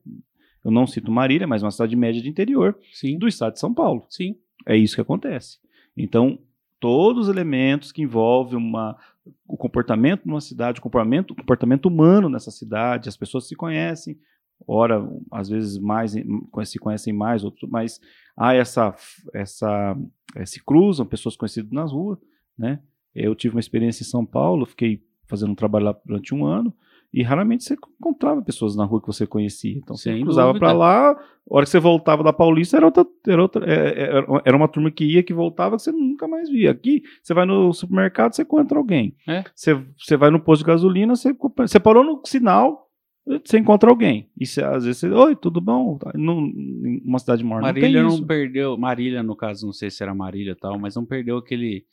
[0.65, 3.17] Eu não cito Marília, mas uma cidade média de interior Sim.
[3.19, 4.05] do estado de São Paulo.
[4.09, 4.35] Sim.
[4.67, 5.59] É isso que acontece.
[5.97, 6.41] Então,
[6.81, 8.97] todos os elementos que envolvem uma,
[9.47, 14.19] o comportamento numa cidade, o comportamento, o comportamento humano nessa cidade, as pessoas se conhecem,
[14.67, 16.13] ora, às vezes mais
[16.65, 18.01] se conhecem mais, outros, mas
[18.37, 18.95] há essa,
[19.35, 19.97] essa,
[20.35, 22.19] é, se cruzam pessoas conhecidas nas ruas,
[22.59, 22.81] né?
[23.15, 26.75] Eu tive uma experiência em São Paulo, fiquei fazendo um trabalho lá durante um ano,
[27.13, 29.77] e raramente você encontrava pessoas na rua que você conhecia.
[29.77, 31.17] Então você Sem cruzava para lá, a
[31.49, 34.91] hora que você voltava da Paulista, era, outra, era, outra, é, é, era uma turma
[34.91, 36.71] que ia, que voltava, que você nunca mais via.
[36.71, 39.15] Aqui, você vai no supermercado, você encontra alguém.
[39.29, 39.45] É.
[39.55, 42.91] Você, você vai no posto de gasolina, você, você parou no sinal,
[43.45, 44.29] você encontra alguém.
[44.39, 45.99] E você, às vezes você, oi, tudo bom?
[46.15, 47.63] Numa cidade maior.
[47.63, 50.95] Marília não, não perdeu, Marília, no caso, não sei se era Marília e tal, mas
[50.95, 51.85] não perdeu aquele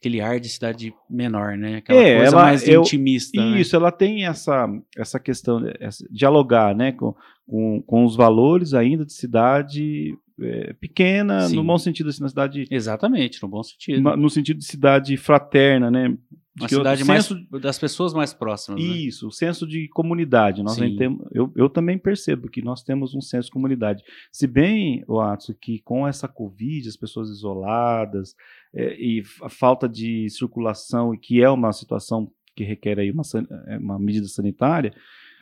[0.00, 1.76] aquele ar de cidade menor, né?
[1.76, 3.38] Aquela é, coisa ela, mais eu, intimista.
[3.38, 3.60] Né?
[3.60, 3.82] Isso, né?
[3.82, 7.14] ela tem essa, essa questão de essa, dialogar, né, com,
[7.46, 11.56] com, com, os valores ainda de cidade é, pequena, Sim.
[11.56, 12.66] no bom sentido, assim, na cidade.
[12.70, 14.16] Exatamente, no bom sentido.
[14.16, 16.16] No sentido de cidade fraterna, né?
[16.60, 17.28] Uma cidade mais
[17.60, 18.80] das pessoas mais próximas.
[18.80, 18.88] Né?
[18.88, 19.28] Isso, né?
[19.28, 20.62] o senso de comunidade.
[20.62, 24.02] Nós temos, eu, eu também percebo que nós temos um senso de comunidade.
[24.30, 28.34] Se bem, o Atsu, que com essa Covid, as pessoas isoladas
[28.74, 33.22] é, e a falta de circulação, e que é uma situação que requer aí uma,
[33.66, 34.92] é, uma medida sanitária,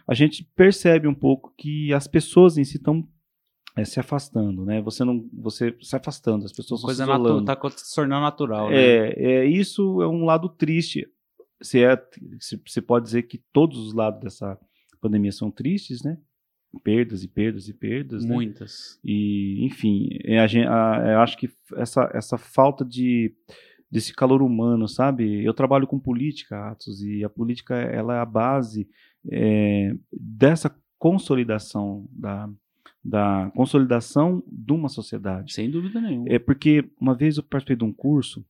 [0.07, 3.07] a gente percebe um pouco que as pessoas em si estão
[3.77, 4.81] é, se afastando, né?
[4.83, 8.71] Você não, você se afastando, as pessoas coisa está se tornando natural.
[8.71, 8.77] Né?
[8.77, 11.07] É, é, isso é um lado triste.
[11.61, 11.97] Você, é,
[12.67, 14.59] você pode dizer que todos os lados dessa
[15.01, 16.19] pandemia são tristes, né?
[16.85, 18.25] Perdas e perdas e perdas.
[18.25, 18.35] Né?
[18.35, 18.99] Muitas.
[19.03, 19.13] Né?
[19.13, 23.35] E, enfim, é, a, a, eu acho que essa, essa falta de
[23.91, 25.43] desse calor humano, sabe?
[25.43, 28.87] Eu trabalho com política, Atos, e a política ela é a base
[29.31, 32.51] é, dessa consolidação da,
[33.09, 35.55] da consolidação de uma sociedade.
[35.55, 36.27] Sem dúvida nenhuma.
[36.29, 38.45] É porque uma vez eu participei de um curso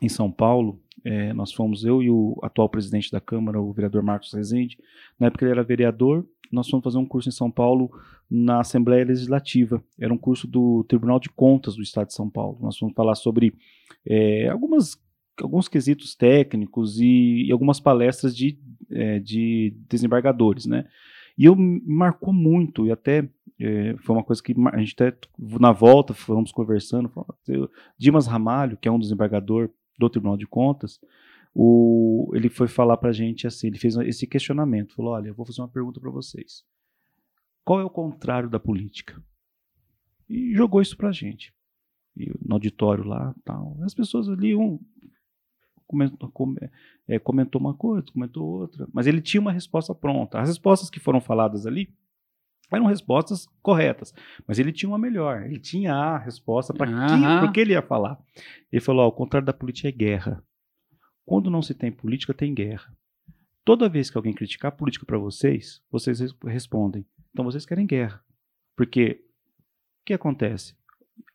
[0.00, 4.02] em São Paulo, é, nós fomos eu e o atual presidente da Câmara, o vereador
[4.02, 4.78] Marcos Rezende,
[5.18, 7.90] na época ele era vereador, nós fomos fazer um curso em São Paulo
[8.30, 12.58] na Assembleia Legislativa, era um curso do Tribunal de Contas do Estado de São Paulo,
[12.60, 13.54] nós fomos falar sobre
[14.06, 14.98] é, algumas
[15.42, 18.56] alguns quesitos técnicos e, e algumas palestras de,
[18.88, 20.86] é, de desembargadores, né?
[21.36, 23.28] E eu me marcou muito, e até
[23.64, 27.10] é, foi uma coisa que a gente até na volta fomos conversando.
[27.96, 31.00] Dimas Ramalho, que é um desembargador do Tribunal de Contas,
[31.54, 34.94] o, ele foi falar para a gente assim: ele fez esse questionamento.
[34.94, 36.64] Falou: Olha, eu vou fazer uma pergunta para vocês.
[37.64, 39.22] Qual é o contrário da política?
[40.28, 41.54] E jogou isso para a gente.
[42.16, 43.78] E no auditório lá, tal.
[43.82, 44.78] As pessoas ali, um
[47.06, 50.40] é, comentou uma coisa, comentou outra, mas ele tinha uma resposta pronta.
[50.40, 51.94] As respostas que foram faladas ali
[52.72, 54.12] eram respostas corretas,
[54.46, 55.42] mas ele tinha uma melhor.
[55.42, 56.90] Ele tinha a resposta para
[57.44, 58.18] o que ele ia falar.
[58.72, 60.42] Ele falou: ao contrário da política é guerra.
[61.24, 62.92] Quando não se tem política, tem guerra.
[63.64, 68.22] Toda vez que alguém criticar a política para vocês, vocês respondem: então vocês querem guerra.
[68.76, 69.20] Porque
[70.02, 70.76] o que acontece?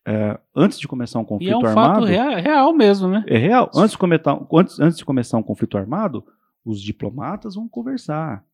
[0.06, 1.66] É, antes de começar um conflito armado.
[1.66, 3.24] é um armado, fato real, mesmo, né?
[3.26, 3.70] É real.
[3.74, 6.24] Antes de, começar, antes, antes de começar um conflito armado,
[6.64, 8.44] os diplomatas vão conversar.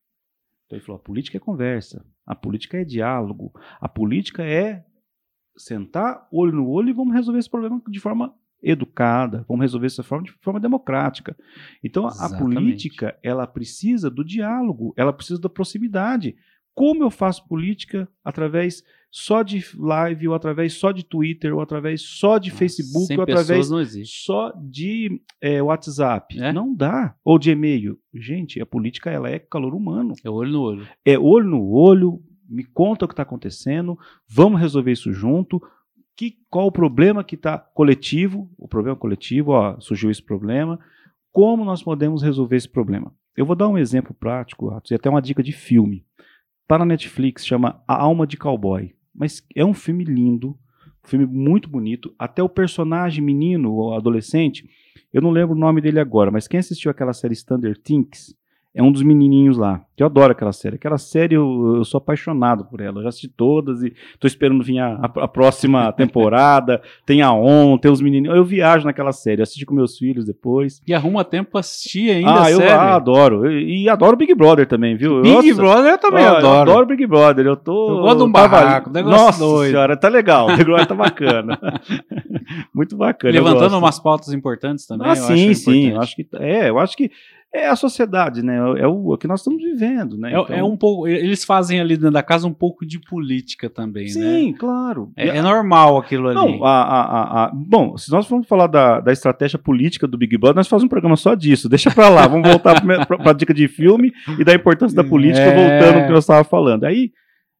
[0.66, 4.84] Então ele falou: a política é conversa, a política é diálogo, a política é
[5.56, 10.02] sentar olho no olho e vamos resolver esse problema de forma educada, vamos resolver essa
[10.02, 11.36] forma de forma democrática.
[11.82, 12.34] Então Exatamente.
[12.34, 16.36] a política ela precisa do diálogo, ela precisa da proximidade.
[16.76, 22.02] Como eu faço política através só de live, ou através só de Twitter, ou através
[22.02, 23.70] só de Facebook, ou através
[24.04, 26.38] só de é, WhatsApp.
[26.38, 26.52] É?
[26.52, 27.16] Não dá.
[27.24, 27.98] Ou de e-mail.
[28.12, 30.12] Gente, a política ela é calor humano.
[30.22, 30.86] É olho no olho.
[31.02, 32.22] É olho no olho.
[32.46, 33.98] Me conta o que está acontecendo.
[34.28, 35.62] Vamos resolver isso junto.
[36.14, 38.50] Que, qual o problema que está coletivo?
[38.58, 40.78] O problema coletivo, ó, surgiu esse problema.
[41.32, 43.10] Como nós podemos resolver esse problema?
[43.34, 46.04] Eu vou dar um exemplo prático, e até uma dica de filme.
[46.66, 48.92] Para a Netflix, chama A Alma de Cowboy.
[49.14, 50.58] Mas é um filme lindo,
[51.04, 52.14] um filme muito bonito.
[52.18, 54.68] Até o personagem menino ou adolescente,
[55.12, 58.36] eu não lembro o nome dele agora, mas quem assistiu aquela série Standard Things,
[58.76, 59.80] é um dos menininhos lá.
[59.96, 60.76] Eu adoro aquela série.
[60.76, 62.98] Aquela série eu, eu sou apaixonado por ela.
[62.98, 66.82] Eu já assisti todas e tô esperando vir a, a, a próxima temporada.
[67.06, 68.36] tem a On, tem os menininhos.
[68.36, 69.40] Eu viajo naquela série.
[69.40, 70.82] Eu assisti com meus filhos depois.
[70.86, 73.50] E arruma tempo pra assistir ainda ah, eu ah, adoro.
[73.50, 75.22] E, e, adoro Big Brother também, viu?
[75.22, 76.44] Big Brother eu também adoro.
[76.44, 77.46] Eu adoro Big Brother.
[77.46, 77.96] Eu tô.
[77.96, 78.90] Eu gosto de um barraco.
[78.90, 79.70] Nossa doido.
[79.70, 80.48] senhora, tá legal.
[80.48, 81.58] O Big Brother tá bacana.
[82.74, 83.32] Muito bacana.
[83.32, 85.08] Levantando umas pautas importantes também.
[85.08, 85.92] Ah, sim, sim.
[85.92, 87.10] Eu acho que, é, eu acho que
[87.56, 88.56] é a sociedade, né?
[88.56, 90.32] É o, é o que nós estamos vivendo, né?
[90.32, 90.56] É, então...
[90.56, 91.08] é, um pouco.
[91.08, 94.38] Eles fazem ali dentro da casa um pouco de política também, Sim, né?
[94.38, 95.12] Sim, claro.
[95.16, 96.34] É, é, normal aquilo ali.
[96.34, 100.36] Não, a, a, a, bom, se nós formos falar da, da estratégia política do Big
[100.36, 101.68] Brother, nós fazemos um programa só disso.
[101.68, 105.46] Deixa pra lá, vamos voltar para a dica de filme e da importância da política,
[105.46, 105.54] é...
[105.54, 106.84] voltando ao que eu estava falando.
[106.84, 107.12] Aí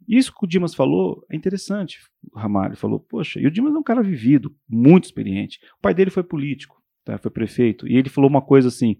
[0.09, 1.99] Isso que o Dimas falou é interessante.
[2.33, 5.59] O Ramalho falou, poxa, e o Dimas é um cara vivido, muito experiente.
[5.79, 7.19] O pai dele foi político, tá?
[7.19, 7.87] foi prefeito.
[7.89, 8.97] E ele falou uma coisa assim: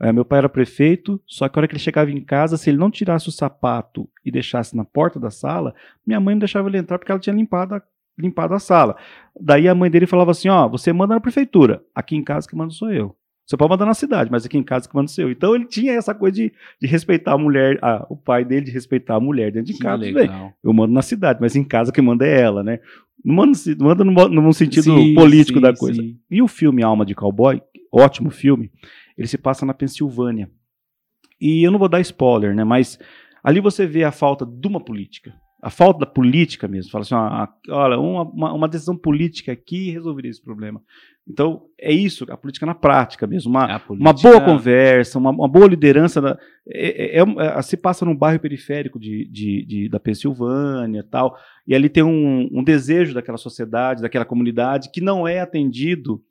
[0.00, 2.70] é, meu pai era prefeito, só que a hora que ele chegava em casa, se
[2.70, 5.74] ele não tirasse o sapato e deixasse na porta da sala,
[6.06, 7.82] minha mãe não deixava ele entrar porque ela tinha limpado a,
[8.16, 8.96] limpado a sala.
[9.40, 12.54] Daí a mãe dele falava assim: ó, você manda na prefeitura, aqui em casa que
[12.54, 13.14] manda sou eu.
[13.44, 15.30] Você pode mandar na cidade, mas aqui em casa que manda sou eu.
[15.30, 18.70] Então ele tinha essa coisa de, de respeitar a mulher, a, o pai dele de
[18.70, 20.04] respeitar a mulher dentro de que casa.
[20.04, 20.52] Legal.
[20.62, 22.78] Eu mando na cidade, mas em casa que manda é ela, né?
[23.24, 26.00] Não manda, manda no, no sentido sim, político sim, da coisa.
[26.00, 26.18] Sim.
[26.30, 28.70] E o filme Alma de Cowboy, ótimo filme,
[29.18, 30.48] ele se passa na Pensilvânia.
[31.40, 32.62] E eu não vou dar spoiler, né?
[32.62, 32.98] Mas
[33.42, 35.34] ali você vê a falta de uma política.
[35.60, 36.92] A falta da política mesmo.
[36.92, 40.80] Fala assim, ó, olha, uma, uma, decisão política aqui resolveria esse problema.
[41.26, 43.50] Então, é isso, a política na prática mesmo.
[43.50, 43.94] Uma, política...
[43.94, 46.20] uma boa conversa, uma, uma boa liderança.
[46.20, 51.36] Da, é, é, é, se passa num bairro periférico de, de, de, da Pensilvânia tal.
[51.66, 56.22] E ali tem um, um desejo daquela sociedade, daquela comunidade, que não é atendido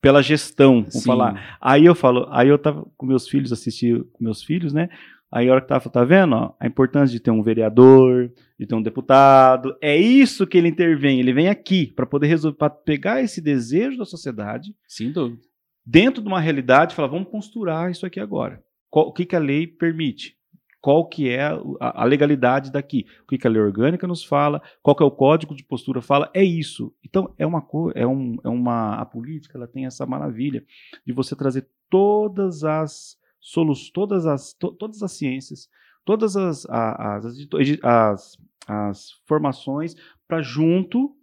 [0.00, 1.56] pela gestão, vamos falar.
[1.60, 4.88] Aí eu falo, aí eu tava com meus filhos, assisti com meus filhos, né?
[5.32, 8.66] Aí a hora que tava, tá vendo, ó, a importância de ter um vereador, de
[8.66, 12.70] ter um deputado, é isso que ele intervém, ele vem aqui para poder resolver, para
[12.70, 15.40] pegar esse desejo da sociedade, Sem dúvida.
[15.86, 18.60] dentro de uma realidade, falar, vamos costurar isso aqui agora.
[18.88, 20.34] Qual, o que, que a lei permite?
[20.80, 24.62] Qual que é a, a, legalidade daqui, o que, que a lei orgânica nos fala,
[24.82, 26.94] qual que é o código de postura fala, é isso.
[27.04, 30.64] Então é uma é, um, é uma a política ela tem essa maravilha
[31.06, 35.68] de você trazer todas as soluções, todas as to, todas as ciências,
[36.04, 37.36] todas as as, as,
[37.82, 39.94] as, as formações
[40.26, 41.16] para junto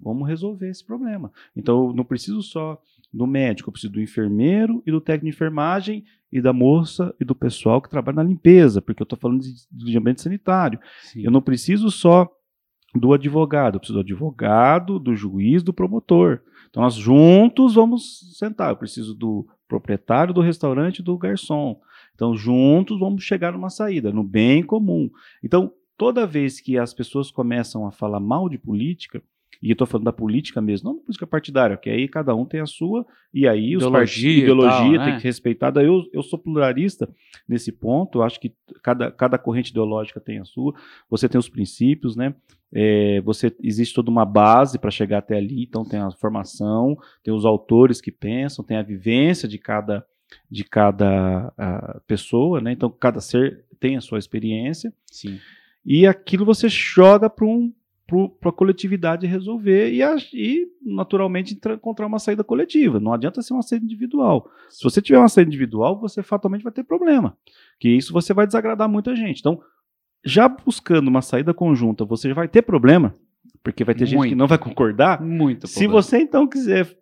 [0.00, 1.30] vamos resolver esse problema.
[1.54, 2.80] Então não preciso só
[3.12, 7.24] do médico, eu preciso do enfermeiro e do técnico de enfermagem e da moça e
[7.24, 10.80] do pessoal que trabalha na limpeza, porque eu estou falando de, de, ambiente sanitário.
[11.02, 11.22] Sim.
[11.22, 12.30] Eu não preciso só
[12.94, 16.40] do advogado, eu preciso do advogado, do juiz, do promotor.
[16.70, 18.70] Então nós juntos vamos sentar.
[18.70, 21.78] Eu preciso do proprietário do restaurante e do garçom.
[22.14, 25.10] Então juntos vamos chegar numa saída, no bem comum.
[25.44, 29.22] Então toda vez que as pessoas começam a falar mal de política,
[29.62, 32.44] e eu estou falando da política mesmo, não da política partidária, que aí cada um
[32.44, 35.16] tem a sua, e aí os ideologia, ideologia tal, tem né?
[35.18, 35.70] que respeitar.
[35.70, 37.08] Daí eu, eu sou pluralista
[37.48, 40.74] nesse ponto, acho que cada, cada corrente ideológica tem a sua,
[41.08, 42.34] você tem os princípios, né?
[42.74, 47.32] É, você existe toda uma base para chegar até ali, então tem a formação, tem
[47.32, 50.04] os autores que pensam, tem a vivência de cada
[50.50, 51.52] de cada
[52.06, 52.72] pessoa, né?
[52.72, 54.92] Então cada ser tem a sua experiência.
[55.10, 55.38] Sim.
[55.84, 57.72] E aquilo você joga para um
[58.06, 60.02] para a coletividade resolver e,
[60.34, 63.00] e naturalmente, encontrar uma saída coletiva.
[63.00, 64.50] Não adianta ser uma saída individual.
[64.68, 67.36] Se você tiver uma saída individual, você fatalmente vai ter problema.
[67.78, 69.40] Que isso você vai desagradar muita gente.
[69.40, 69.60] Então,
[70.24, 73.14] já buscando uma saída conjunta, você vai ter problema
[73.62, 74.10] porque vai ter Muito.
[74.10, 75.22] gente que não vai concordar.
[75.22, 75.66] Muito.
[75.66, 76.02] Se problema.
[76.02, 76.96] você então quiser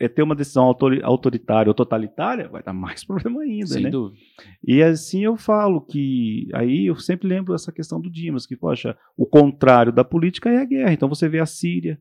[0.00, 0.64] é, ter uma decisão
[1.02, 3.90] autoritária ou totalitária, vai dar mais problema ainda, Sem né?
[3.90, 4.18] dúvida.
[4.66, 8.96] E assim eu falo que aí eu sempre lembro essa questão do Dimas, que poxa,
[9.16, 10.92] o contrário da política é a guerra.
[10.92, 12.00] Então você vê a Síria,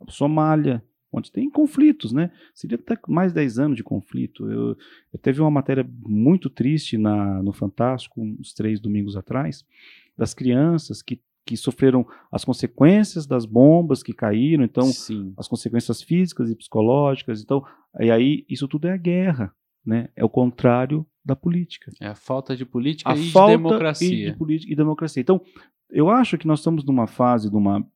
[0.00, 2.30] a Somália, onde tem conflitos, né?
[2.54, 4.50] Seria até mais de 10 anos de conflito.
[4.50, 4.76] Eu,
[5.12, 9.62] eu teve uma matéria muito triste na, no Fantástico, uns três domingos atrás,
[10.16, 15.34] das crianças que que sofreram as consequências das bombas que caíram, então Sim.
[15.36, 17.42] as consequências físicas e psicológicas.
[17.42, 17.64] Então,
[18.00, 19.52] e aí isso tudo é a guerra,
[19.84, 20.08] né?
[20.14, 21.90] É o contrário da política.
[22.00, 24.28] É a falta de política a e de democracia.
[24.28, 25.20] E de política e democracia.
[25.20, 25.40] Então,
[25.90, 27.86] eu acho que nós estamos numa fase de uma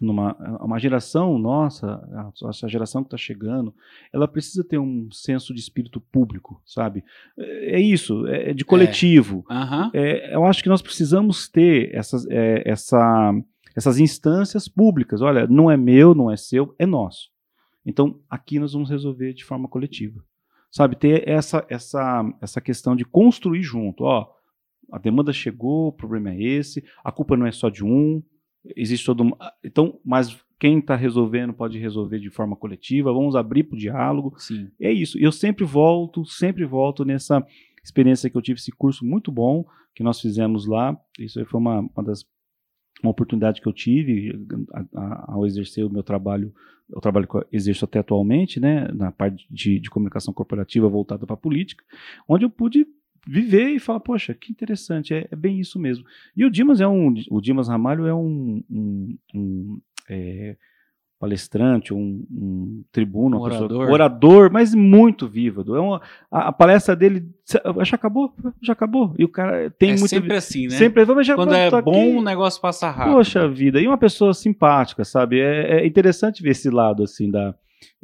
[0.00, 2.00] numa uma geração nossa,
[2.48, 3.74] essa geração que está chegando,
[4.12, 7.04] ela precisa ter um senso de espírito público, sabe?
[7.36, 9.44] É, é isso, é, é de coletivo.
[9.50, 9.54] É.
[9.54, 9.90] Uhum.
[9.92, 13.32] É, eu acho que nós precisamos ter essas, é, essa,
[13.76, 15.20] essas instâncias públicas.
[15.20, 17.28] Olha, não é meu, não é seu, é nosso.
[17.84, 20.22] Então, aqui nós vamos resolver de forma coletiva.
[20.70, 24.04] Sabe, ter essa, essa, essa questão de construir junto.
[24.04, 24.28] Ó,
[24.92, 28.22] a demanda chegou, o problema é esse, a culpa não é só de um,
[28.76, 29.36] existe todo uma...
[29.64, 34.34] então mas quem está resolvendo pode resolver de forma coletiva vamos abrir para o diálogo
[34.38, 34.68] Sim.
[34.80, 37.44] é isso eu sempre volto sempre volto nessa
[37.82, 41.80] experiência que eu tive esse curso muito bom que nós fizemos lá isso foi uma,
[41.80, 42.24] uma das
[43.02, 44.32] uma oportunidade que eu tive
[44.74, 46.52] a, a, ao exercer o meu trabalho
[46.90, 51.24] o trabalho que eu exerço até atualmente né na parte de, de comunicação corporativa voltada
[51.24, 51.84] para a política
[52.28, 52.86] onde eu pude
[53.26, 56.04] viver e falar, poxa, que interessante, é, é, bem isso mesmo.
[56.36, 60.56] E o Dimas é um, o Dimas Ramalho é um, um, um, é,
[61.18, 63.92] palestrante, um, um tribuno, Um uma pessoa, orador.
[63.92, 65.74] orador, mas muito vívido.
[65.74, 66.00] É uma,
[66.30, 67.28] a, a palestra dele
[67.84, 69.14] já acabou, já acabou.
[69.18, 70.76] E o cara tem é muito sempre assim, né?
[70.76, 72.16] sempre mas já Quando é bom, aqui.
[72.16, 73.14] o negócio passa rápido.
[73.14, 75.40] Poxa vida, e uma pessoa simpática, sabe?
[75.40, 77.54] É, é interessante ver esse lado, assim, da.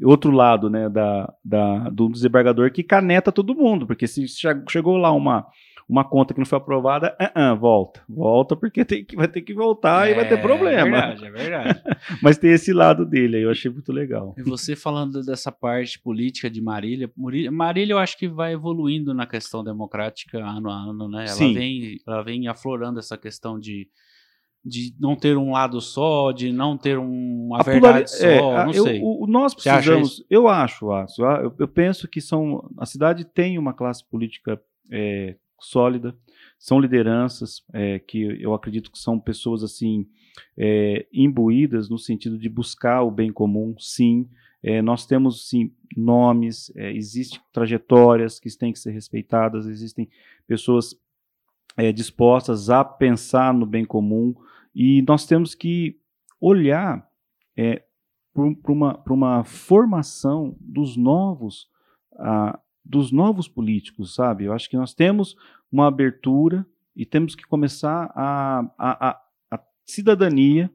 [0.02, 4.96] Outro lado, né, da, da, do desembargador que caneta todo mundo, porque se che- chegou
[4.96, 5.46] lá uma,
[5.88, 9.42] uma conta que não foi aprovada, ah, ah, volta, volta, porque tem que, vai ter
[9.42, 10.96] que voltar e vai ter problema.
[10.96, 11.82] É verdade, é verdade.
[12.22, 14.34] Mas tem esse lado dele aí, eu achei muito legal.
[14.36, 17.10] E você falando dessa parte política de Marília,
[17.52, 21.24] Marília eu acho que vai evoluindo na questão democrática ano a ano, né?
[21.26, 21.54] Ela Sim.
[21.54, 23.88] vem, ela vem aflorando essa questão de,
[24.64, 28.06] de não ter um lado só, de não ter um- uma A verdade é,
[28.38, 29.00] só, a- não eu- sei.
[29.02, 31.06] o- o- nós precisamos, eu acho, ah,
[31.42, 34.60] eu, eu penso que são, a cidade tem uma classe política
[34.90, 36.16] é, sólida,
[36.58, 40.06] são lideranças é, que eu acredito que são pessoas assim
[40.58, 44.28] é, imbuídas no sentido de buscar o bem comum, sim.
[44.62, 50.08] É, nós temos sim nomes, é, existem trajetórias que têm que ser respeitadas, existem
[50.46, 50.98] pessoas
[51.76, 54.34] é, dispostas a pensar no bem comum
[54.74, 55.98] e nós temos que
[56.40, 57.08] olhar
[57.56, 57.84] é,
[58.32, 61.68] para uma, pra uma formação dos novos
[62.18, 64.44] ah, dos novos políticos, sabe?
[64.44, 65.36] Eu acho que nós temos
[65.72, 69.20] uma abertura e temos que começar a, a, a,
[69.52, 70.70] a cidadania.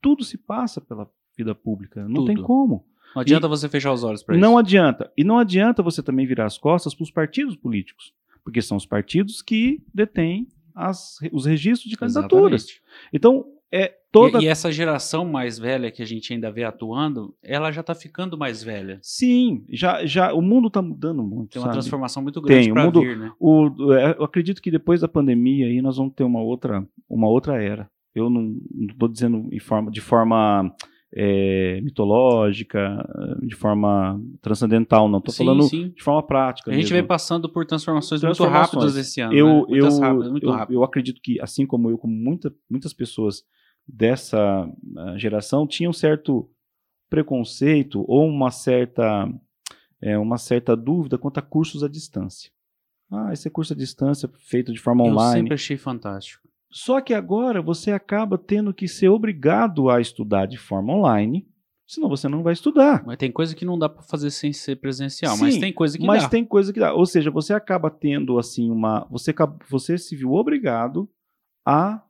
[0.00, 2.46] Tudo se passa pela vida pública, não tem Tudo.
[2.46, 2.86] como.
[3.14, 4.42] Não adianta você fechar os olhos para isso.
[4.42, 5.10] Não adianta.
[5.16, 8.84] E não adianta você também virar as costas para os partidos políticos, porque são os
[8.84, 12.62] partidos que detêm as- os registros de candidaturas.
[12.62, 12.82] Exatamente.
[13.12, 14.38] Então, é toda.
[14.40, 17.94] E, e essa geração mais velha que a gente ainda vê atuando, ela já tá
[17.94, 18.98] ficando mais velha.
[19.02, 21.50] Sim, já, já o mundo está mudando muito.
[21.50, 21.78] Tem uma sabe?
[21.78, 23.32] transformação muito grande para vir, né?
[23.40, 27.28] O, é, eu acredito que depois da pandemia aí nós vamos ter uma outra, uma
[27.28, 27.90] outra era.
[28.14, 28.56] Eu não
[28.88, 30.72] estou dizendo em forma, de forma
[31.16, 33.06] é, mitológica,
[33.40, 35.20] de forma transcendental, não.
[35.20, 35.90] Estou falando sim.
[35.90, 36.70] de forma prática.
[36.70, 36.96] A gente mesmo.
[36.96, 38.72] vem passando por transformações, Transformações.
[38.72, 39.32] muito rápidas esse ano.
[39.32, 39.78] eu, né?
[39.78, 40.74] eu, rápidas, muito eu, rápido.
[40.74, 43.44] eu acredito que, assim como eu, como muita, muitas pessoas
[43.86, 46.50] dessa ah, geração, tinham um certo
[47.08, 49.32] preconceito ou uma certa,
[50.02, 52.50] é, uma certa dúvida quanto a cursos à distância.
[53.08, 55.42] Ah, esse curso à distância feito de forma Eu online.
[55.42, 56.42] sempre achei fantástico.
[56.74, 61.46] Só que agora você acaba tendo que ser obrigado a estudar de forma online,
[61.86, 63.04] senão você não vai estudar.
[63.06, 65.96] Mas tem coisa que não dá para fazer sem ser presencial, Sim, mas tem coisa
[65.96, 66.28] que Mas dá.
[66.28, 66.92] tem coisa que dá.
[66.92, 69.06] Ou seja, você acaba tendo assim uma.
[69.08, 69.32] Você,
[69.70, 71.08] você se viu obrigado
[71.64, 72.02] a,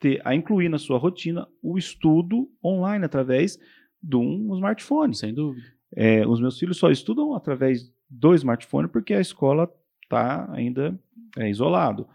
[0.00, 3.58] ter, a incluir na sua rotina o estudo online através
[4.02, 5.14] de um smartphone.
[5.14, 5.66] Sem dúvida.
[5.94, 9.70] É, os meus filhos só estudam através do smartphone porque a escola
[10.02, 10.98] está ainda
[11.36, 12.08] é, isolado.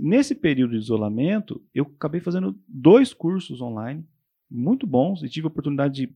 [0.00, 4.06] Nesse período de isolamento, eu acabei fazendo dois cursos online
[4.48, 6.14] muito bons e tive a oportunidade de,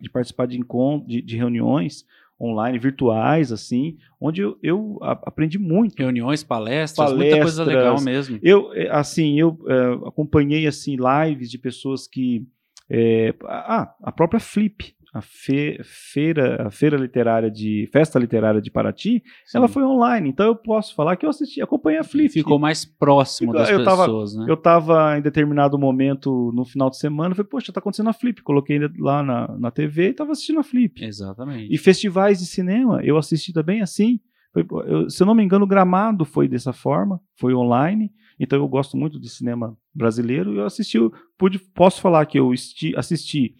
[0.00, 0.58] de participar de,
[1.06, 2.06] de, de reuniões
[2.40, 5.96] online, virtuais, assim, onde eu, eu aprendi muito.
[5.96, 7.66] Reuniões, palestras, muita coisa Palestras.
[7.66, 8.38] legal mesmo.
[8.42, 12.44] Eu, eh, assim, eu eh, acompanhei assim lives de pessoas que
[12.90, 18.70] eh, ah, a própria Flip, a fe- feira, a feira literária de festa literária de
[18.70, 19.22] Paraty,
[19.54, 19.74] ela Sim.
[19.74, 20.28] foi online.
[20.30, 22.30] Então eu posso falar que eu assisti, acompanhei a Flip.
[22.32, 24.46] Ficou mais próximo das eu tava- pessoas, né?
[24.48, 28.40] Eu estava em determinado momento no final de semana, falei, poxa, tá acontecendo a Flip.
[28.42, 31.04] Coloquei lá na, na TV e estava assistindo a Flip.
[31.04, 31.68] Exatamente.
[31.74, 34.18] E festivais de cinema, eu assisti também assim.
[34.52, 38.10] Foi- eu- se eu não me engano, o Gramado foi dessa forma, foi online.
[38.40, 40.54] Então eu gosto muito de cinema brasileiro.
[40.54, 42.50] Eu assisti, eu pude, posso falar que eu
[42.96, 43.54] assisti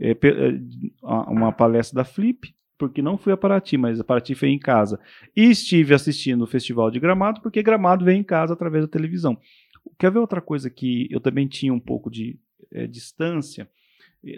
[0.00, 0.16] eh,
[1.02, 4.58] a- uma palestra da Flip, porque não fui a Paraty, mas a Paraty foi em
[4.58, 4.98] casa.
[5.36, 9.38] E estive assistindo o Festival de Gramado, porque Gramado veio em casa através da televisão.
[9.98, 12.38] Quer ver outra coisa que eu também tinha um pouco de
[12.72, 13.68] eh, distância?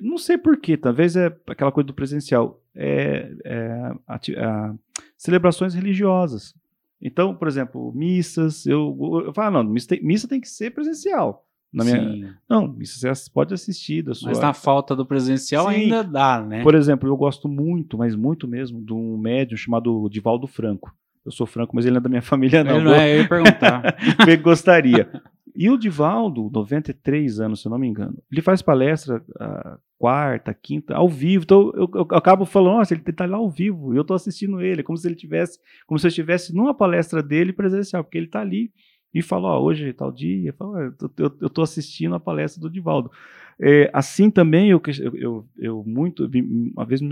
[0.03, 2.61] Não sei porquê, talvez é aquela coisa do presencial.
[2.75, 4.75] É, é, ati- a-
[5.17, 6.55] celebrações religiosas.
[7.01, 11.47] Então, por exemplo, missas, eu, eu falo, não, missa tem, missa tem que ser presencial.
[11.73, 12.35] Na minha, Sim.
[12.49, 14.31] não, missa você pode assistir da sua.
[14.31, 15.75] Mas na falta do presencial Sim.
[15.75, 16.63] ainda dá, né?
[16.63, 20.95] Por exemplo, eu gosto muito, mas muito mesmo, de um médium chamado Divaldo Franco.
[21.25, 22.77] Eu sou Franco, mas ele não é da minha família, não.
[22.77, 23.97] Ele não é, eu ia perguntar.
[24.27, 25.11] Eu gostaria.
[25.57, 30.53] E o Divaldo, 93 anos, se eu não me engano, ele faz palestra ah, quarta,
[30.53, 31.45] quinta, ao vivo.
[31.45, 34.61] Então eu, eu acabo falando, nossa, ele está lá ao vivo, e eu estou assistindo
[34.61, 38.27] ele, como se ele tivesse, como se eu estivesse numa palestra dele presencial, porque ele
[38.27, 38.71] está ali
[39.15, 42.15] e fala, ó, hoje é tal dia, eu, falo, "Ah, eu, eu, eu tô assistindo
[42.15, 43.11] a palestra do Divaldo.
[43.59, 44.83] É, assim também eu,
[45.15, 46.29] eu, eu, muito,
[46.75, 47.09] uma vez me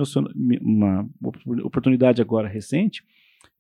[0.61, 1.09] uma
[1.65, 3.03] oportunidade agora recente,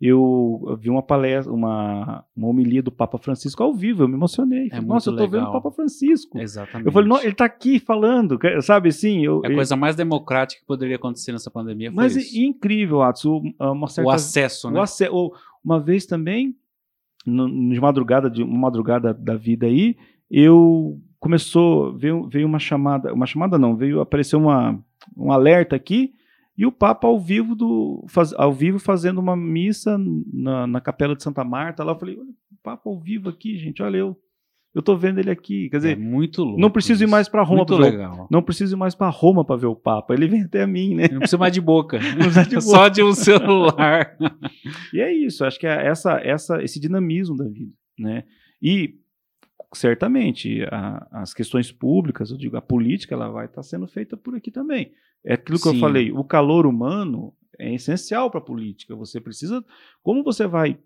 [0.00, 4.68] eu vi uma palestra, uma, uma homilia do Papa Francisco ao vivo, eu me emocionei.
[4.70, 5.52] É Nossa, eu tô vendo o.
[5.52, 6.38] Papa Francisco.
[6.38, 6.86] Exatamente.
[6.86, 9.24] Eu falei, ele tá aqui falando, sabe assim?
[9.24, 12.38] Eu, É a coisa mais democrática que poderia acontecer nessa pandemia mas isso.
[12.38, 14.80] incrível, Atos, o- uma certa o acesso, o né?
[15.10, 15.32] o-
[15.64, 16.54] uma vez também,
[17.24, 19.96] no- de madrugada, de uma madrugada da vida aí,
[20.30, 24.78] eu começou, veio, veio uma chamada, uma chamada não, veio apareceu uma,
[25.16, 26.12] um alerta aqui,
[26.56, 29.98] e o Papa ao vivo, do, faz- ao vivo fazendo uma missa
[30.32, 31.92] na, na capela de Santa Marta, lá.
[31.92, 32.26] Eu falei, o
[32.62, 34.16] Papa ao vivo aqui, gente, olha eu,
[34.74, 36.60] eu tô vendo ele aqui, quer É dizer, muito louco.
[36.60, 37.10] não preciso ir isso.
[37.10, 38.26] mais para Roma Muito legal.
[38.30, 41.08] não preciso ir mais para Roma para ver o Papa, ele vem até mim, né?
[41.10, 41.98] Não precisa mais de boca.
[42.18, 44.16] precisa de Só de um celular.
[44.92, 48.24] E é isso, acho que é essa, essa, esse dinamismo da vida, né?
[48.60, 48.94] E
[49.72, 54.34] certamente a- as questões públicas, eu digo, a política, ela vai estar sendo feita por
[54.34, 54.92] aqui também.
[55.24, 55.74] É aquilo que Sim.
[55.74, 58.94] eu falei, o calor humano é essencial para a política.
[58.96, 59.64] Você precisa,
[60.02, 60.78] como você vai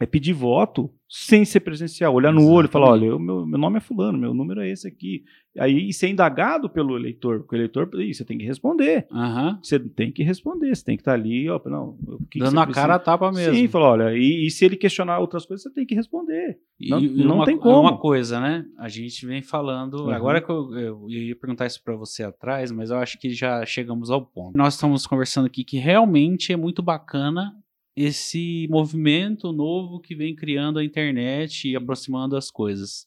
[0.00, 3.22] é pedir voto sem ser presencial, olhar no olho e falar, olha, Exatamente.
[3.22, 5.22] o meu, meu nome é fulano, meu número é esse aqui.
[5.56, 9.06] Aí e ser indagado pelo eleitor, porque o eleitor, "Ih, você tem que responder.
[9.12, 9.60] Aham.
[9.62, 12.50] Você tem que responder, você tem que estar ali, ó, não, o que que Dando
[12.50, 12.80] você a precisa?
[12.86, 13.54] cara a tapa mesmo.
[13.54, 16.58] Sim, falou, olha, e, e se ele questionar outras coisas, você tem que responder.
[16.80, 17.80] E- Não- e não uma, tem é como.
[17.82, 18.64] Uma coisa, né?
[18.76, 20.06] A gente vem falando.
[20.06, 20.10] Uhum.
[20.10, 23.64] Agora que eu, eu ia perguntar isso pra você atrás, mas eu acho que já
[23.64, 24.56] chegamos ao ponto.
[24.58, 27.52] Nós estamos conversando aqui que realmente é muito bacana
[27.96, 33.06] esse movimento novo que vem criando a internet e aproximando as coisas.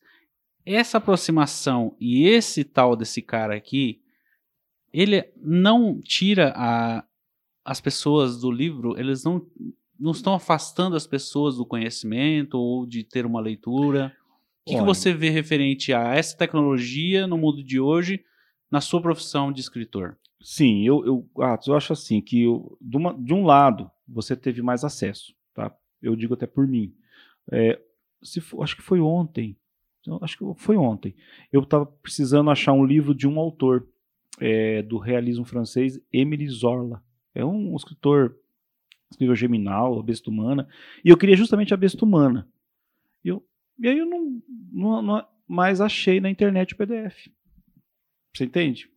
[0.65, 4.01] Essa aproximação e esse tal desse cara aqui,
[4.93, 7.05] ele não tira a,
[7.65, 9.45] as pessoas do livro, eles não,
[9.99, 14.15] não estão afastando as pessoas do conhecimento ou de ter uma leitura.
[14.65, 18.23] O que, que você vê referente a essa tecnologia no mundo de hoje,
[18.71, 20.17] na sua profissão de escritor?
[20.41, 24.35] Sim, eu, eu, Atos, eu acho assim, que eu- de, uma- de um lado, você
[24.35, 25.75] teve mais acesso, tá?
[26.01, 26.93] Eu digo até por mim.
[27.51, 27.79] É,
[28.21, 29.57] se for- acho que foi ontem,
[30.21, 31.15] acho que foi ontem,
[31.51, 33.87] eu estava precisando achar um livro de um autor
[34.39, 37.03] é, do realismo francês, Émile Zola.
[37.33, 38.37] É um escritor,
[39.09, 40.67] escreveu Geminal, A Besta Humana,
[41.03, 42.47] e eu queria justamente A Besta Humana.
[43.25, 43.43] E, eu,
[43.79, 47.31] e aí eu não, não, não mais achei na internet o PDF.
[48.35, 48.89] Você entende?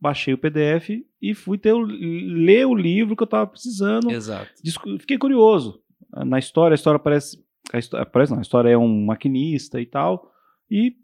[0.00, 4.10] Baixei o PDF e fui ter o, ler o livro que eu estava precisando.
[4.10, 4.50] Exato.
[5.00, 5.82] Fiquei curioso.
[6.24, 7.44] Na história, a história parece.
[7.72, 10.32] A história, parece não, a história é um maquinista e tal.
[10.70, 10.96] E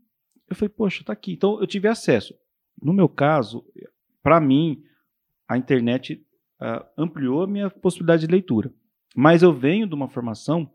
[0.49, 1.33] eu falei, poxa, tá aqui.
[1.33, 2.35] Então eu tive acesso.
[2.81, 3.65] No meu caso,
[4.23, 4.83] para mim,
[5.49, 6.25] a internet
[6.61, 8.73] ah, ampliou a minha possibilidade de leitura.
[9.15, 10.71] Mas eu venho de uma formação,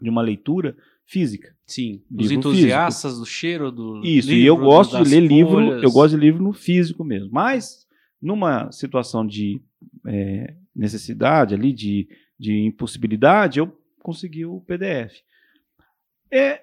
[0.00, 1.54] de uma leitura física.
[1.66, 2.02] Sim.
[2.10, 5.82] Os Livro entusiastas do cheiro do Isso, livro, e eu gosto de ler livro, folhas.
[5.82, 7.30] eu gosto de livro no físico mesmo.
[7.32, 7.86] Mas,
[8.20, 9.60] numa situação de
[10.06, 15.12] é, necessidade ali, de, de impossibilidade, eu consegui o PDF.
[16.30, 16.62] É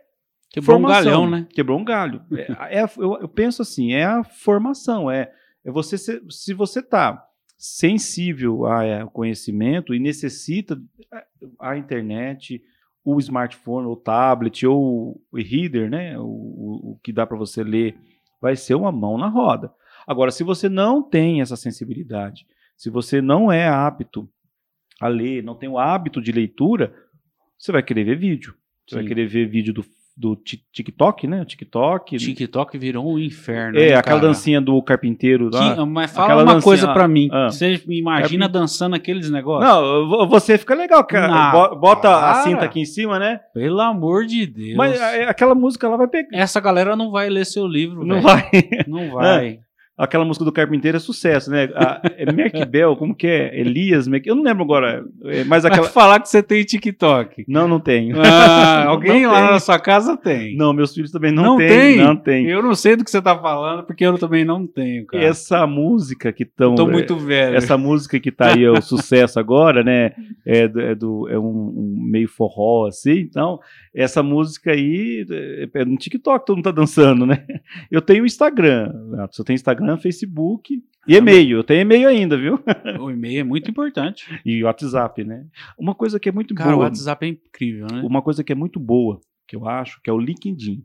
[0.50, 1.04] Quebrou um formação.
[1.06, 1.48] galhão, né?
[1.50, 2.22] Quebrou um galho.
[2.34, 5.32] É, é eu, eu penso assim, é a formação, é,
[5.64, 7.26] é você ser- se você está
[7.58, 10.80] sensível a- é, ao conhecimento e necessita
[11.60, 12.62] a, a internet,
[13.04, 17.64] o smartphone, o tablet ou o e-reader, né, o, o- o que dá para você
[17.64, 17.98] ler,
[18.42, 19.74] vai ser uma mão na roda.
[20.08, 22.46] Agora, se você não tem essa sensibilidade,
[22.76, 24.28] se você não é apto
[25.00, 26.94] a ler, não tem o hábito de leitura,
[27.58, 28.56] você vai querer ver vídeo.
[28.88, 29.08] Você vai Sim.
[29.10, 29.86] querer ver vídeo do,
[30.16, 31.42] do Tik- TikTok, né?
[31.42, 32.18] O TikTok.
[32.18, 33.78] TikTok virou um inferno.
[33.80, 34.28] É, hein, aquela cara?
[34.28, 35.76] dancinha do carpinteiro lá.
[35.76, 37.30] Que- mas fala aquela uma dancinha- coisa pra mim.
[37.32, 37.50] ah.
[37.50, 39.70] Você imagina Carpin- dançando aqueles negócios?
[39.72, 41.52] Não, vo- você fica legal, cara.
[41.52, 42.44] Bo- Bota a para.
[42.44, 43.40] cinta aqui em cima, né?
[43.54, 44.76] Pelo amor de Deus.
[44.76, 46.30] Mas é, aquela música lá vai pegar.
[46.38, 48.24] Essa galera não vai ler seu livro, Não velho.
[48.24, 48.50] vai.
[48.88, 49.60] Não vai.
[50.04, 51.70] Aquela música do carpinteiro é sucesso, né?
[51.76, 53.60] A, é Mac Bell, como que é?
[53.60, 54.26] Elias, Mac...
[54.26, 55.06] eu não lembro agora.
[55.26, 55.88] é, Mas Vai aquela.
[55.90, 57.46] falar que você tem TikTok.
[57.48, 58.16] Não, não tenho.
[58.22, 59.52] Ah, alguém Não lá tem.
[59.52, 60.56] na sua casa tem.
[60.58, 61.68] Não, meus filhos também não, Não têm.
[61.70, 61.98] tem?
[61.98, 62.48] Não tem.
[62.48, 65.24] Eu não sei do que você tá falando, porque eu também não tenho, cara.
[65.24, 66.74] Essa música que estão.
[66.76, 67.56] Tô muito velho.
[67.56, 70.12] essa música que tá aí, é o sucesso agora, né?
[70.46, 73.20] É, do, é, do- é um, um meio forró, assim.
[73.20, 73.60] Então,
[73.94, 77.46] essa música aí é, é no TikTok, todo mundo tá dançando, né?
[77.92, 79.56] Eu tenho Instagram, Renato, eu tenho
[79.92, 81.58] Instagram, Facebook e e-mail.
[81.58, 82.60] Eu tenho e-mail ainda, viu?
[83.00, 84.26] O e-mail é muito importante.
[84.46, 85.46] E WhatsApp, né?
[85.78, 86.86] Uma coisa que é muito Cara, o boa.
[86.86, 88.02] WhatsApp é incrível, né?
[88.04, 90.84] Uma coisa que é muito boa, que eu acho, que é o LinkedIn.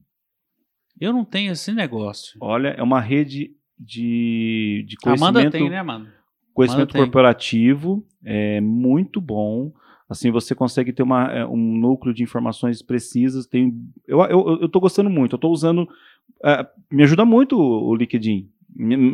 [1.00, 2.38] Eu não tenho esse negócio.
[2.40, 5.52] Olha, é uma rede de, de A Amanda conhecimento.
[5.52, 6.08] tem, né, mano?
[6.54, 7.02] Conhecimento Manda tem.
[7.02, 9.72] corporativo é muito bom.
[10.08, 13.46] Assim, você consegue ter uma, é, um núcleo de informações precisas.
[13.46, 13.74] Tem,
[14.06, 15.34] eu, eu, eu gostando muito.
[15.34, 15.86] Eu tô usando.
[16.42, 18.48] é, me ajuda muito o, o LinkedIn.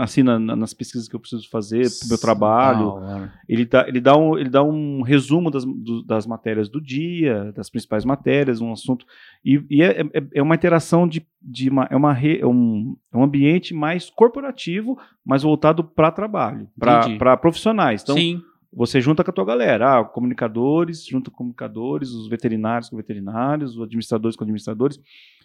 [0.00, 3.30] Assim, na, na, nas pesquisas que eu preciso fazer para o meu trabalho.
[3.48, 7.52] ele, dá, ele, dá um, ele dá um resumo das, do, das matérias do dia,
[7.52, 9.06] das principais matérias, um assunto.
[9.44, 11.26] E, e é, é, é, uma interação de.
[11.40, 16.10] de uma, é, uma re, é, um, é um ambiente mais corporativo, mas voltado para
[16.10, 18.02] trabalho, para profissionais.
[18.02, 18.42] Então, Sim.
[18.74, 23.76] Você junta com a tua galera, ah, comunicadores, junta com comunicadores, os veterinários com veterinários,
[23.76, 24.98] os administradores com administradores.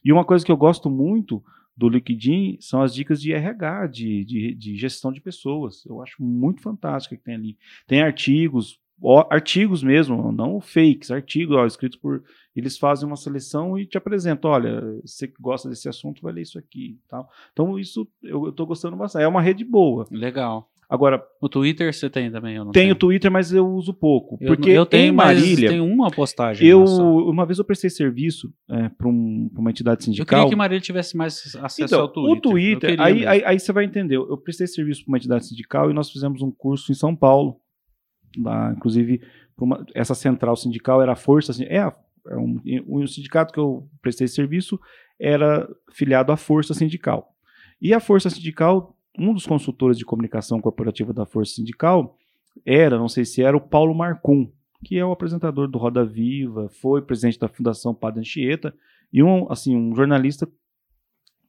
[0.03, 1.43] E uma coisa que eu gosto muito
[1.77, 5.85] do LinkedIn são as dicas de RH, de, de, de gestão de pessoas.
[5.85, 7.57] Eu acho muito fantástico que tem ali.
[7.85, 12.23] Tem artigos, ó, artigos mesmo, não fakes, artigos escritos por.
[12.55, 16.41] Eles fazem uma seleção e te apresentam: olha, você que gosta desse assunto, vai ler
[16.41, 16.99] isso aqui.
[17.07, 17.29] Tal.
[17.53, 19.23] Então, isso eu estou gostando bastante.
[19.23, 20.07] É uma rede boa.
[20.09, 20.67] Legal.
[20.89, 21.21] Agora.
[21.41, 22.55] O Twitter você tem também?
[22.55, 24.37] Eu não tenho, tenho Twitter, mas eu uso pouco.
[24.39, 25.69] Eu, porque eu tenho, em Marília.
[25.69, 26.65] tem uma postagem.
[26.65, 30.23] Eu, uma vez eu prestei serviço é, para um, uma entidade sindical.
[30.23, 32.37] Eu queria que Marília tivesse mais acesso então, ao Twitter.
[32.37, 34.15] O Twitter, aí, aí, aí, você vai entender.
[34.15, 37.59] Eu prestei serviço para uma entidade sindical e nós fizemos um curso em São Paulo.
[38.37, 39.21] Lá, inclusive,
[39.57, 41.51] uma, essa central sindical era a Força.
[41.65, 44.79] É, é um, um sindicato que eu prestei serviço
[45.19, 47.33] era filiado à Força Sindical.
[47.81, 52.17] E a Força Sindical um dos consultores de comunicação corporativa da Força Sindical
[52.65, 54.51] era, não sei se era, o Paulo Marcum,
[54.83, 58.73] que é o apresentador do Roda Viva, foi presidente da Fundação Padre Anchieta
[59.11, 60.47] e um, assim, um jornalista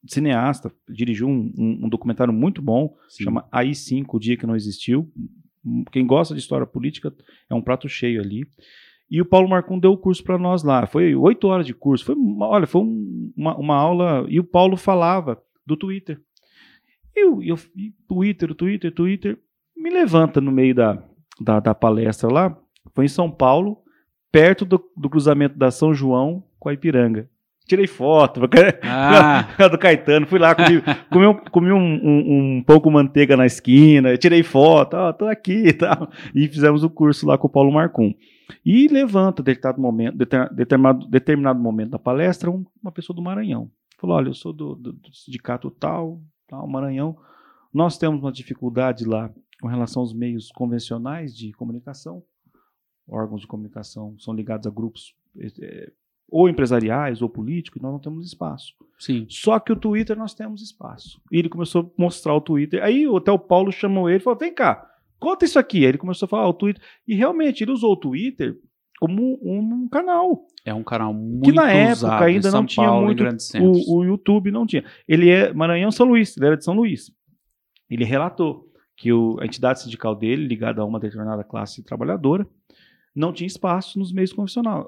[0.07, 3.25] cineasta, dirigiu um, um, um documentário muito bom, Sim.
[3.25, 5.11] chama AI5, O Dia Que Não Existiu.
[5.91, 7.13] Quem gosta de história política
[7.51, 8.47] é um prato cheio ali.
[9.11, 10.87] E o Paulo Marcum deu o curso para nós lá.
[10.87, 12.05] Foi oito horas de curso.
[12.05, 12.83] Foi, olha, foi
[13.37, 14.27] uma, uma aula.
[14.29, 16.21] E o Paulo falava do Twitter.
[17.15, 17.57] Eu, eu,
[18.09, 19.39] Twitter, Twitter, Twitter,
[19.77, 21.03] me levanta no meio da,
[21.41, 22.57] da, da palestra lá.
[22.95, 23.79] Foi em São Paulo,
[24.31, 27.29] perto do, do cruzamento da São João com a Ipiranga.
[27.67, 28.41] Tirei foto
[28.83, 29.47] ah.
[29.69, 34.17] do Caetano, fui lá, comi, comi, um, comi um, um, um, pouco manteiga na esquina,
[34.17, 36.09] tirei foto, ó, tô aqui e tal.
[36.35, 38.15] E fizemos o curso lá com o Paulo Marcum.
[38.65, 43.71] E levanta, determinado momento, determinado, determinado momento da palestra, uma pessoa do Maranhão.
[43.99, 46.61] Falou: olha, eu sou do, do, do sindicato tal, Tá?
[46.61, 47.17] O Maranhão,
[47.73, 49.31] nós temos uma dificuldade lá
[49.61, 52.23] com relação aos meios convencionais de comunicação.
[53.07, 55.93] Órgãos de comunicação são ligados a grupos é,
[56.31, 58.75] ou empresariais ou políticos, e nós não temos espaço.
[58.99, 59.27] Sim.
[59.29, 61.21] Só que o Twitter nós temos espaço.
[61.33, 62.83] E ele começou a mostrar o Twitter.
[62.83, 65.79] Aí até o Paulo chamou ele e falou: vem cá, conta isso aqui.
[65.79, 66.83] Aí ele começou a falar ah, o Twitter.
[67.07, 68.61] E realmente ele usou o Twitter
[68.99, 70.47] como um canal.
[70.65, 73.25] É um canal muito que na época ainda não tinha Paulo, muito
[73.61, 74.85] o, o, YouTube não tinha.
[75.07, 77.11] Ele é Maranhão São Luís, ele era de São Luís.
[77.89, 82.47] Ele relatou que o, a entidade sindical dele, ligada a uma determinada classe trabalhadora,
[83.15, 84.33] não tinha espaço nos meios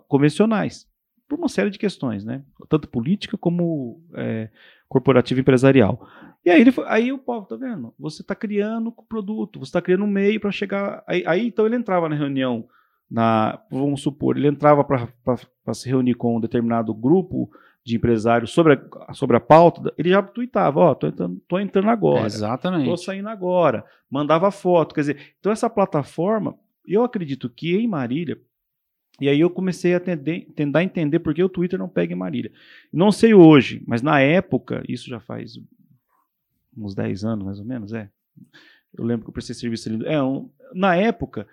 [0.08, 0.86] convencionais,
[1.28, 2.42] por uma série de questões, né?
[2.68, 4.50] Tanto política como é,
[4.88, 6.06] corporativa empresarial.
[6.44, 7.94] E aí, ele, aí o povo, tá vendo?
[7.98, 11.04] Você está criando o produto, você está criando um meio para chegar.
[11.06, 12.66] Aí, aí, então ele entrava na reunião
[13.10, 17.50] na, vamos supor, ele entrava para se reunir com um determinado grupo
[17.84, 21.58] de empresários sobre a, sobre a pauta, ele já tweetava, ó, oh, tô entrando, tô
[21.58, 22.26] entrando agora.
[22.26, 22.84] exatamente.
[22.84, 23.84] Tô saindo agora.
[24.08, 26.54] Mandava foto, quer dizer, então essa plataforma,
[26.86, 28.38] eu acredito que em Marília,
[29.20, 32.16] e aí eu comecei a tender, tentar entender por que o Twitter não pega em
[32.16, 32.52] Marília.
[32.92, 35.58] Não sei hoje, mas na época, isso já faz
[36.76, 38.08] uns 10 anos mais ou menos, é.
[38.96, 40.06] Eu lembro que eu prestei serviço ali.
[40.06, 41.46] É, um, na época,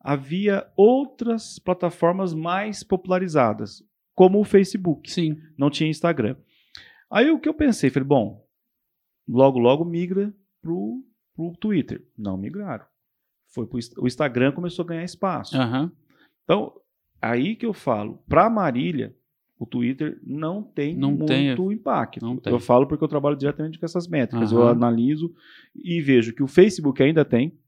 [0.00, 3.82] havia outras plataformas mais popularizadas,
[4.14, 5.10] como o Facebook.
[5.10, 5.36] Sim.
[5.56, 6.36] Não tinha Instagram.
[7.10, 8.46] Aí o que eu pensei, falei, bom,
[9.28, 10.32] logo logo migra
[10.62, 12.04] pro, pro Twitter.
[12.16, 12.84] Não migraram.
[13.48, 15.58] Foi pro, o Instagram começou a ganhar espaço.
[15.58, 15.90] Uhum.
[16.44, 16.72] Então,
[17.20, 19.14] aí que eu falo, para Marília,
[19.58, 22.24] o Twitter não tem não muito tem, impacto.
[22.24, 24.52] Não eu falo porque eu trabalho diretamente com essas métricas.
[24.52, 24.60] Uhum.
[24.60, 25.34] Eu analiso
[25.74, 27.58] e vejo que o Facebook ainda tem,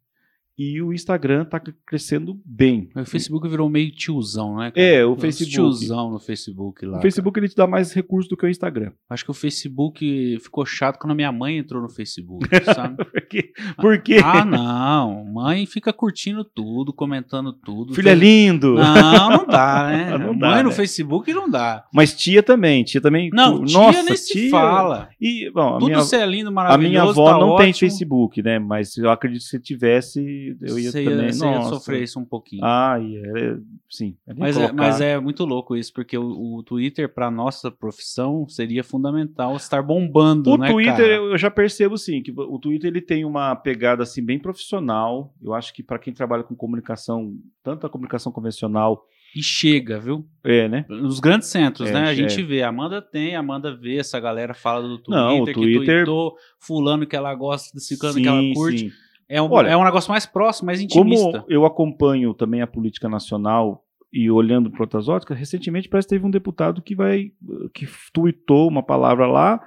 [0.58, 2.90] e o Instagram tá crescendo bem.
[2.94, 4.70] O Facebook virou meio tiozão, né?
[4.70, 4.86] Cara?
[4.86, 5.50] É, o Facebook.
[5.50, 6.98] Tiozão no Facebook lá.
[6.98, 8.92] O Facebook ele te dá mais recursos do que o Instagram.
[9.08, 13.02] Acho que o Facebook ficou chato quando a minha mãe entrou no Facebook, sabe?
[13.04, 13.52] Por quê?
[13.76, 14.20] Por quê?
[14.22, 15.24] Ah, não.
[15.24, 17.94] Mãe fica curtindo tudo, comentando tudo.
[17.94, 18.74] Filho é lindo.
[18.74, 20.18] Não, não dá, né?
[20.18, 20.62] não dá, mãe né?
[20.64, 21.84] no Facebook não dá.
[21.92, 23.30] Mas tia também, tia também.
[23.32, 25.08] Não, tia Nossa, nem se fala.
[25.20, 26.86] E, bom, tudo minha, é lindo, maravilhoso.
[26.86, 27.64] A minha avó tá não ótimo.
[27.64, 28.58] tem Facebook, né?
[28.58, 31.26] Mas eu acredito que se tivesse eu ia você também.
[31.26, 32.64] Ia, você ia sofrer isso um pouquinho.
[32.64, 33.56] Ah, é,
[33.88, 34.16] sim.
[34.26, 38.46] É mas, é, mas é muito louco isso, porque o, o Twitter, para nossa profissão,
[38.48, 40.50] seria fundamental estar bombando.
[40.50, 41.08] O né, Twitter, cara?
[41.14, 45.34] eu já percebo sim, que o Twitter ele tem uma pegada assim bem profissional.
[45.42, 50.26] Eu acho que para quem trabalha com comunicação, tanto a comunicação convencional E chega, viu?
[50.44, 50.84] É, né?
[50.88, 52.00] Nos grandes centros, É, né?
[52.08, 52.14] A é.
[52.14, 55.46] gente vê, a Amanda tem, a Amanda vê, essa galera fala do Twitter, Não, o
[55.46, 58.78] que Twitter- tweetou fulano que ela gosta, ciclano que ela Sim, curte.
[58.78, 58.90] sim.
[59.34, 61.40] É um, Olha, é um negócio mais próximo, mais intimista.
[61.40, 66.14] Como eu acompanho também a política nacional e olhando para outras óticas, recentemente parece que
[66.14, 67.32] teve um deputado que vai
[67.72, 69.60] que tuitou uma palavra lá,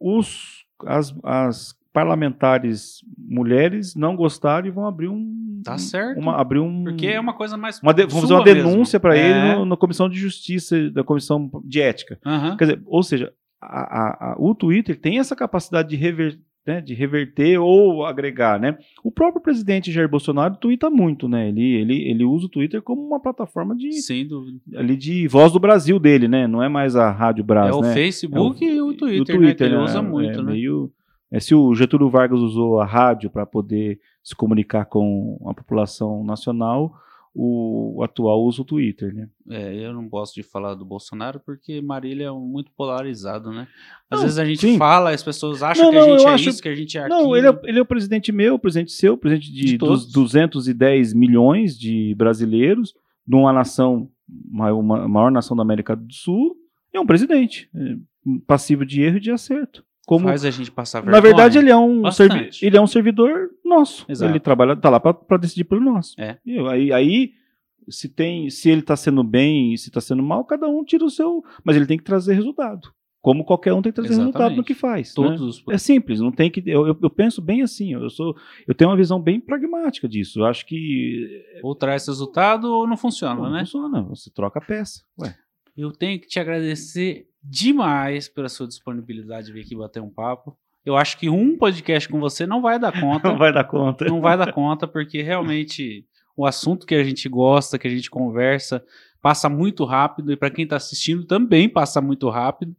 [0.00, 6.18] os as, as parlamentares mulheres não gostaram e vão abrir um Tá certo.
[6.20, 9.14] uma abrir um Porque é uma coisa mais uma de- vamos fazer uma denúncia para
[9.14, 9.26] mesmo.
[9.28, 9.56] ele É.
[9.56, 12.18] no- na comissão de justiça da comissão de ética.
[12.24, 12.56] Aham.
[12.56, 16.80] Quer dizer, ou seja, a- a- a- o Twitter tem essa capacidade de, rever- né,
[16.80, 18.76] de reverter ou agregar, né?
[19.04, 21.48] O próprio presidente Jair Bolsonaro twitta muito, né?
[21.48, 24.58] Ele, ele, ele usa o Twitter como uma plataforma de, Sem dúvida.
[24.74, 26.46] ali de voz do Brasil dele, né?
[26.46, 27.94] Não é mais a Rádio Brás, é o né?
[27.94, 29.54] Facebook e o E Twitter, né?
[29.54, 29.82] Que ele né?
[29.84, 30.52] usa muito, é, né?
[30.52, 30.90] meio-
[31.30, 36.24] é, se o Getúlio Vargas usou a rádio para poder se comunicar com a população
[36.24, 36.94] nacional,
[37.38, 39.28] o, atual usa o Twitter, né?
[39.50, 43.68] É, eu não gosto de falar do Bolsonaro porque Marília é muito polarizado, né?
[44.10, 44.78] Às Não, vezes a gente sim.
[44.78, 47.02] fala, as pessoas acham Não, que a gente é acho- isso, que a gente é
[47.02, 47.18] aquilo.
[47.18, 49.76] Não, ele é, ele é o presidente meu, o presidente seu, o presidente de, De
[49.78, 52.94] dos 210 milhões de brasileiros,
[53.26, 54.08] de uma nação,
[54.50, 56.56] maior, uma- maior nação da América do Sul,
[56.92, 57.96] é um presidente, é,
[58.46, 59.84] passível de erro e de acerto.
[60.06, 61.16] Como, Faz a gente passar vergonha.
[61.16, 64.06] na verdade, ele é um servi- ele é um servidor nosso.
[64.08, 64.30] Exato.
[64.32, 66.14] Ele trabalha, tá lá para decidir pelo nosso.
[66.18, 66.38] É.
[66.46, 67.32] E aí, aí
[67.88, 71.04] se tem, se ele está sendo bem e se está sendo mal, cada um tira
[71.04, 72.88] o seu, mas ele tem que trazer resultado.
[73.20, 74.66] Como qualquer um tem que trazer resultado no Exatamente.
[74.68, 75.08] que faz.
[75.08, 75.14] né?
[75.16, 75.64] Todos os...
[75.68, 76.62] É simples, não tem que.
[76.64, 78.36] Eu, eu, eu penso bem assim, eu sou.
[78.68, 80.38] Eu tenho uma visão bem pragmática disso.
[80.38, 83.60] Eu acho que Ou traz resultado ou não funciona, não né?
[83.60, 84.02] funciona.
[84.02, 85.02] Você troca a peça.
[85.20, 85.34] Ué.
[85.76, 90.56] Eu tenho que te agradecer demais pela sua disponibilidade de vir aqui bater um papo.
[90.84, 93.28] Eu acho que um podcast com você não vai dar conta.
[93.28, 94.04] Não vai dar conta.
[94.04, 96.04] não vai dar conta, porque realmente
[96.36, 98.84] o assunto que a gente gosta, que a gente conversa,
[99.20, 102.74] passa muito rápido, e para quem está assistindo também passa muito rápido.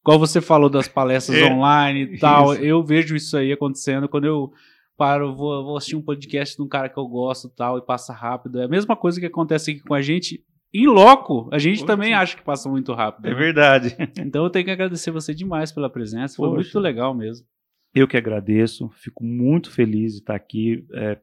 [0.00, 2.62] Igual você falou das palestras É, online e tal, isso.
[2.62, 4.50] eu vejo isso aí acontecendo quando eu
[4.96, 7.82] paro, vou, vou assistir um podcast de um cara que eu gosto e tal, e
[7.82, 8.60] passa rápido.
[8.60, 10.42] É a mesma coisa que acontece aqui com a gente.
[10.72, 11.86] Em loco, a gente Poxa.
[11.86, 13.26] também acha que passa muito rápido.
[13.26, 13.36] É né?
[13.36, 13.96] verdade.
[14.24, 16.60] Então eu tenho que agradecer você demais pela presença, foi Poxa.
[16.62, 17.46] muito legal mesmo.
[17.94, 21.18] Eu que agradeço, fico muito feliz de estar aqui, é,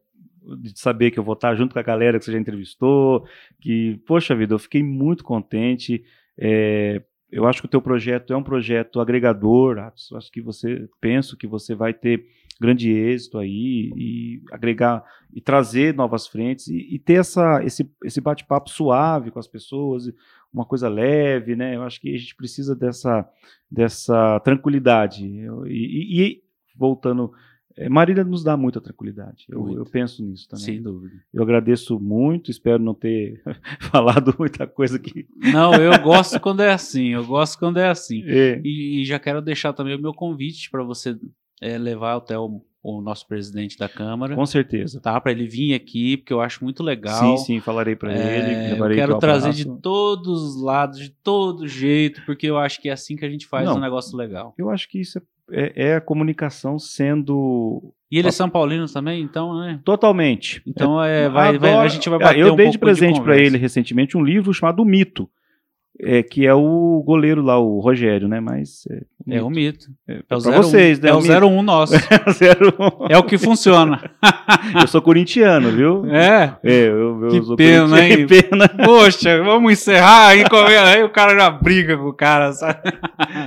[0.59, 3.25] de saber que eu vou estar junto com a galera que você já entrevistou,
[3.61, 6.03] que, poxa vida, eu fiquei muito contente.
[6.37, 11.35] é, eu acho que o teu projeto é um projeto agregador, acho que você, penso
[11.35, 12.25] que você vai ter
[12.59, 15.03] grande êxito aí e agregar
[15.33, 20.11] e trazer novas frentes e, e ter essa, esse, esse bate-papo suave com as pessoas,
[20.53, 21.75] uma coisa leve, né?
[21.75, 23.27] Eu acho que a gente precisa dessa,
[23.69, 25.25] dessa tranquilidade.
[25.67, 26.43] E, e-
[26.75, 27.31] voltando,
[27.75, 29.45] eh, Marília nos dá muita tranquilidade.
[29.49, 30.63] Eu, eu penso nisso também.
[30.65, 31.15] Sem dúvida.
[31.33, 33.41] Eu agradeço muito, espero não ter
[33.91, 35.27] falado muita coisa que.
[35.51, 38.23] Não, eu gosto quando é assim, eu gosto quando é assim.
[38.29, 41.17] É, E, e já quero deixar também o meu convite para você
[41.61, 44.99] é, levar até o, o nosso presidente da Câmara, com certeza.
[45.01, 45.19] tá?
[45.19, 47.37] Para ele vir aqui, porque eu acho muito legal.
[47.37, 48.71] Sim, sim, falarei para É, ele.
[48.81, 49.65] eu quero trazer abraço.
[49.75, 53.29] de todos os lados, de todo jeito, porque eu acho que é assim que a
[53.29, 53.77] gente faz Não.
[53.77, 54.53] um negócio legal.
[54.57, 58.85] Eu acho que isso é, é- é a comunicação sendo E ele é São Paulino
[58.87, 59.79] também, então, né?
[59.83, 60.61] totalmente.
[60.65, 63.21] Então é, vai, vai- a gente vai Ah, bater Eu um dei pouco de presente
[63.21, 65.29] para ele recentemente um livro chamado O Mito,
[65.99, 68.39] é, que é o goleiro lá, o Rogério, né?
[68.39, 68.83] Mas
[69.27, 69.87] é, É o mito.
[70.07, 70.51] é, É o 01.
[70.61, 71.09] vocês, né?
[71.09, 71.45] É o Mito.
[71.47, 71.93] 01 nosso.
[72.33, 72.73] Zero.
[73.09, 73.99] É o que funciona.
[74.79, 76.05] Eu sou corintiano, viu?
[76.07, 76.53] É.
[76.63, 78.25] É, eu, eu Que pena, hein?
[78.27, 78.67] Que pena.
[78.69, 80.43] Poxa, vamos encerrar aí,
[80.85, 82.79] aí o cara já briga com o cara, sabe?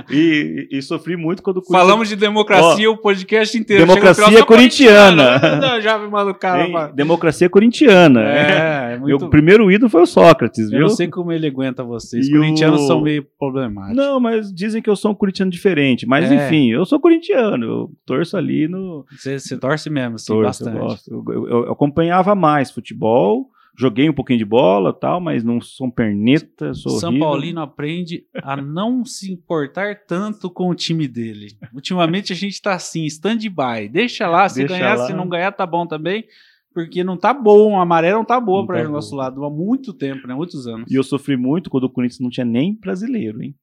[0.09, 3.85] E, e sofri muito quando o Falamos de democracia o podcast inteiro.
[3.85, 5.39] Democracia final, sou corintiana.
[5.39, 5.81] corintiano.
[5.81, 6.87] Já me manda o cara.
[6.93, 8.21] Democracia corintiana.
[8.23, 9.29] É, é Meu muito...
[9.29, 10.81] primeiro ídolo foi o Sócrates, Eu viu?
[10.81, 12.27] não sei como ele aguenta vocês.
[12.27, 13.95] E Corintianos o- são meio problemáticos.
[13.97, 16.05] Não, mas dizem que eu sou um corintiano diferente.
[16.05, 16.35] Mas É.
[16.47, 17.65] enfim, eu sou corintiano.
[17.65, 19.05] Eu torço ali no.
[19.11, 20.79] Você, você torce mesmo, sim, torço, eu bastante.
[20.79, 21.11] gosto.
[21.11, 25.89] Eu, eu- eu acompanhava mais futebol, joguei um pouquinho de bola tal, mas não sou
[25.91, 27.27] perneta, sou São horrível.
[27.27, 31.47] Paulino aprende a não se importar tanto com o time dele.
[31.73, 33.87] Ultimamente a gente tá assim, stand-by.
[33.89, 35.05] Deixa lá, se Deixa ganhar, lá.
[35.07, 36.25] se não ganhar, tá bom também.
[36.73, 39.49] Porque não tá bom, a maré não tá boa para tá o nosso lado há
[39.49, 40.33] muito tempo, né?
[40.33, 40.89] Muitos anos.
[40.89, 43.55] E eu sofri muito quando o Corinthians não tinha nem brasileiro, hein?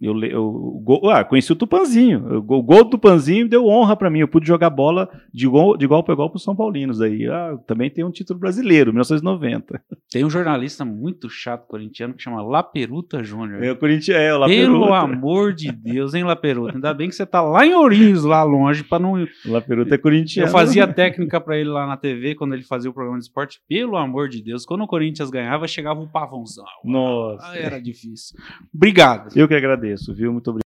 [0.00, 2.38] Eu, eu, eu, ah, conheci o Tupanzinho.
[2.48, 4.20] O gol do Tupanzinho deu honra para mim.
[4.20, 7.00] Eu pude jogar bola de, gol, de igual para igual para os São Paulinos.
[7.00, 9.82] Aí ah, também tem um título brasileiro, 1990.
[10.10, 13.62] Tem um jornalista muito chato corintiano que chama Laperuta Júnior.
[13.62, 14.70] É o Corinthians, é o Laperuta.
[14.70, 16.74] Pelo amor de Deus, hein, Laperuta?
[16.74, 19.26] Ainda bem que você tá lá em Ourinhos, lá longe, para não.
[19.44, 20.48] Laperuta é corintiano.
[20.48, 23.60] Eu fazia técnica para ele lá na TV quando ele fazia o programa de esporte.
[23.68, 26.64] Pelo amor de Deus, quando o Corinthians ganhava, chegava um pavãozão.
[26.84, 27.46] Nossa.
[27.46, 28.38] Ah, era difícil.
[28.74, 29.30] Obrigado.
[29.36, 29.54] Eu que
[29.90, 30.32] agradeço, viu?
[30.32, 30.69] Muito obrigado.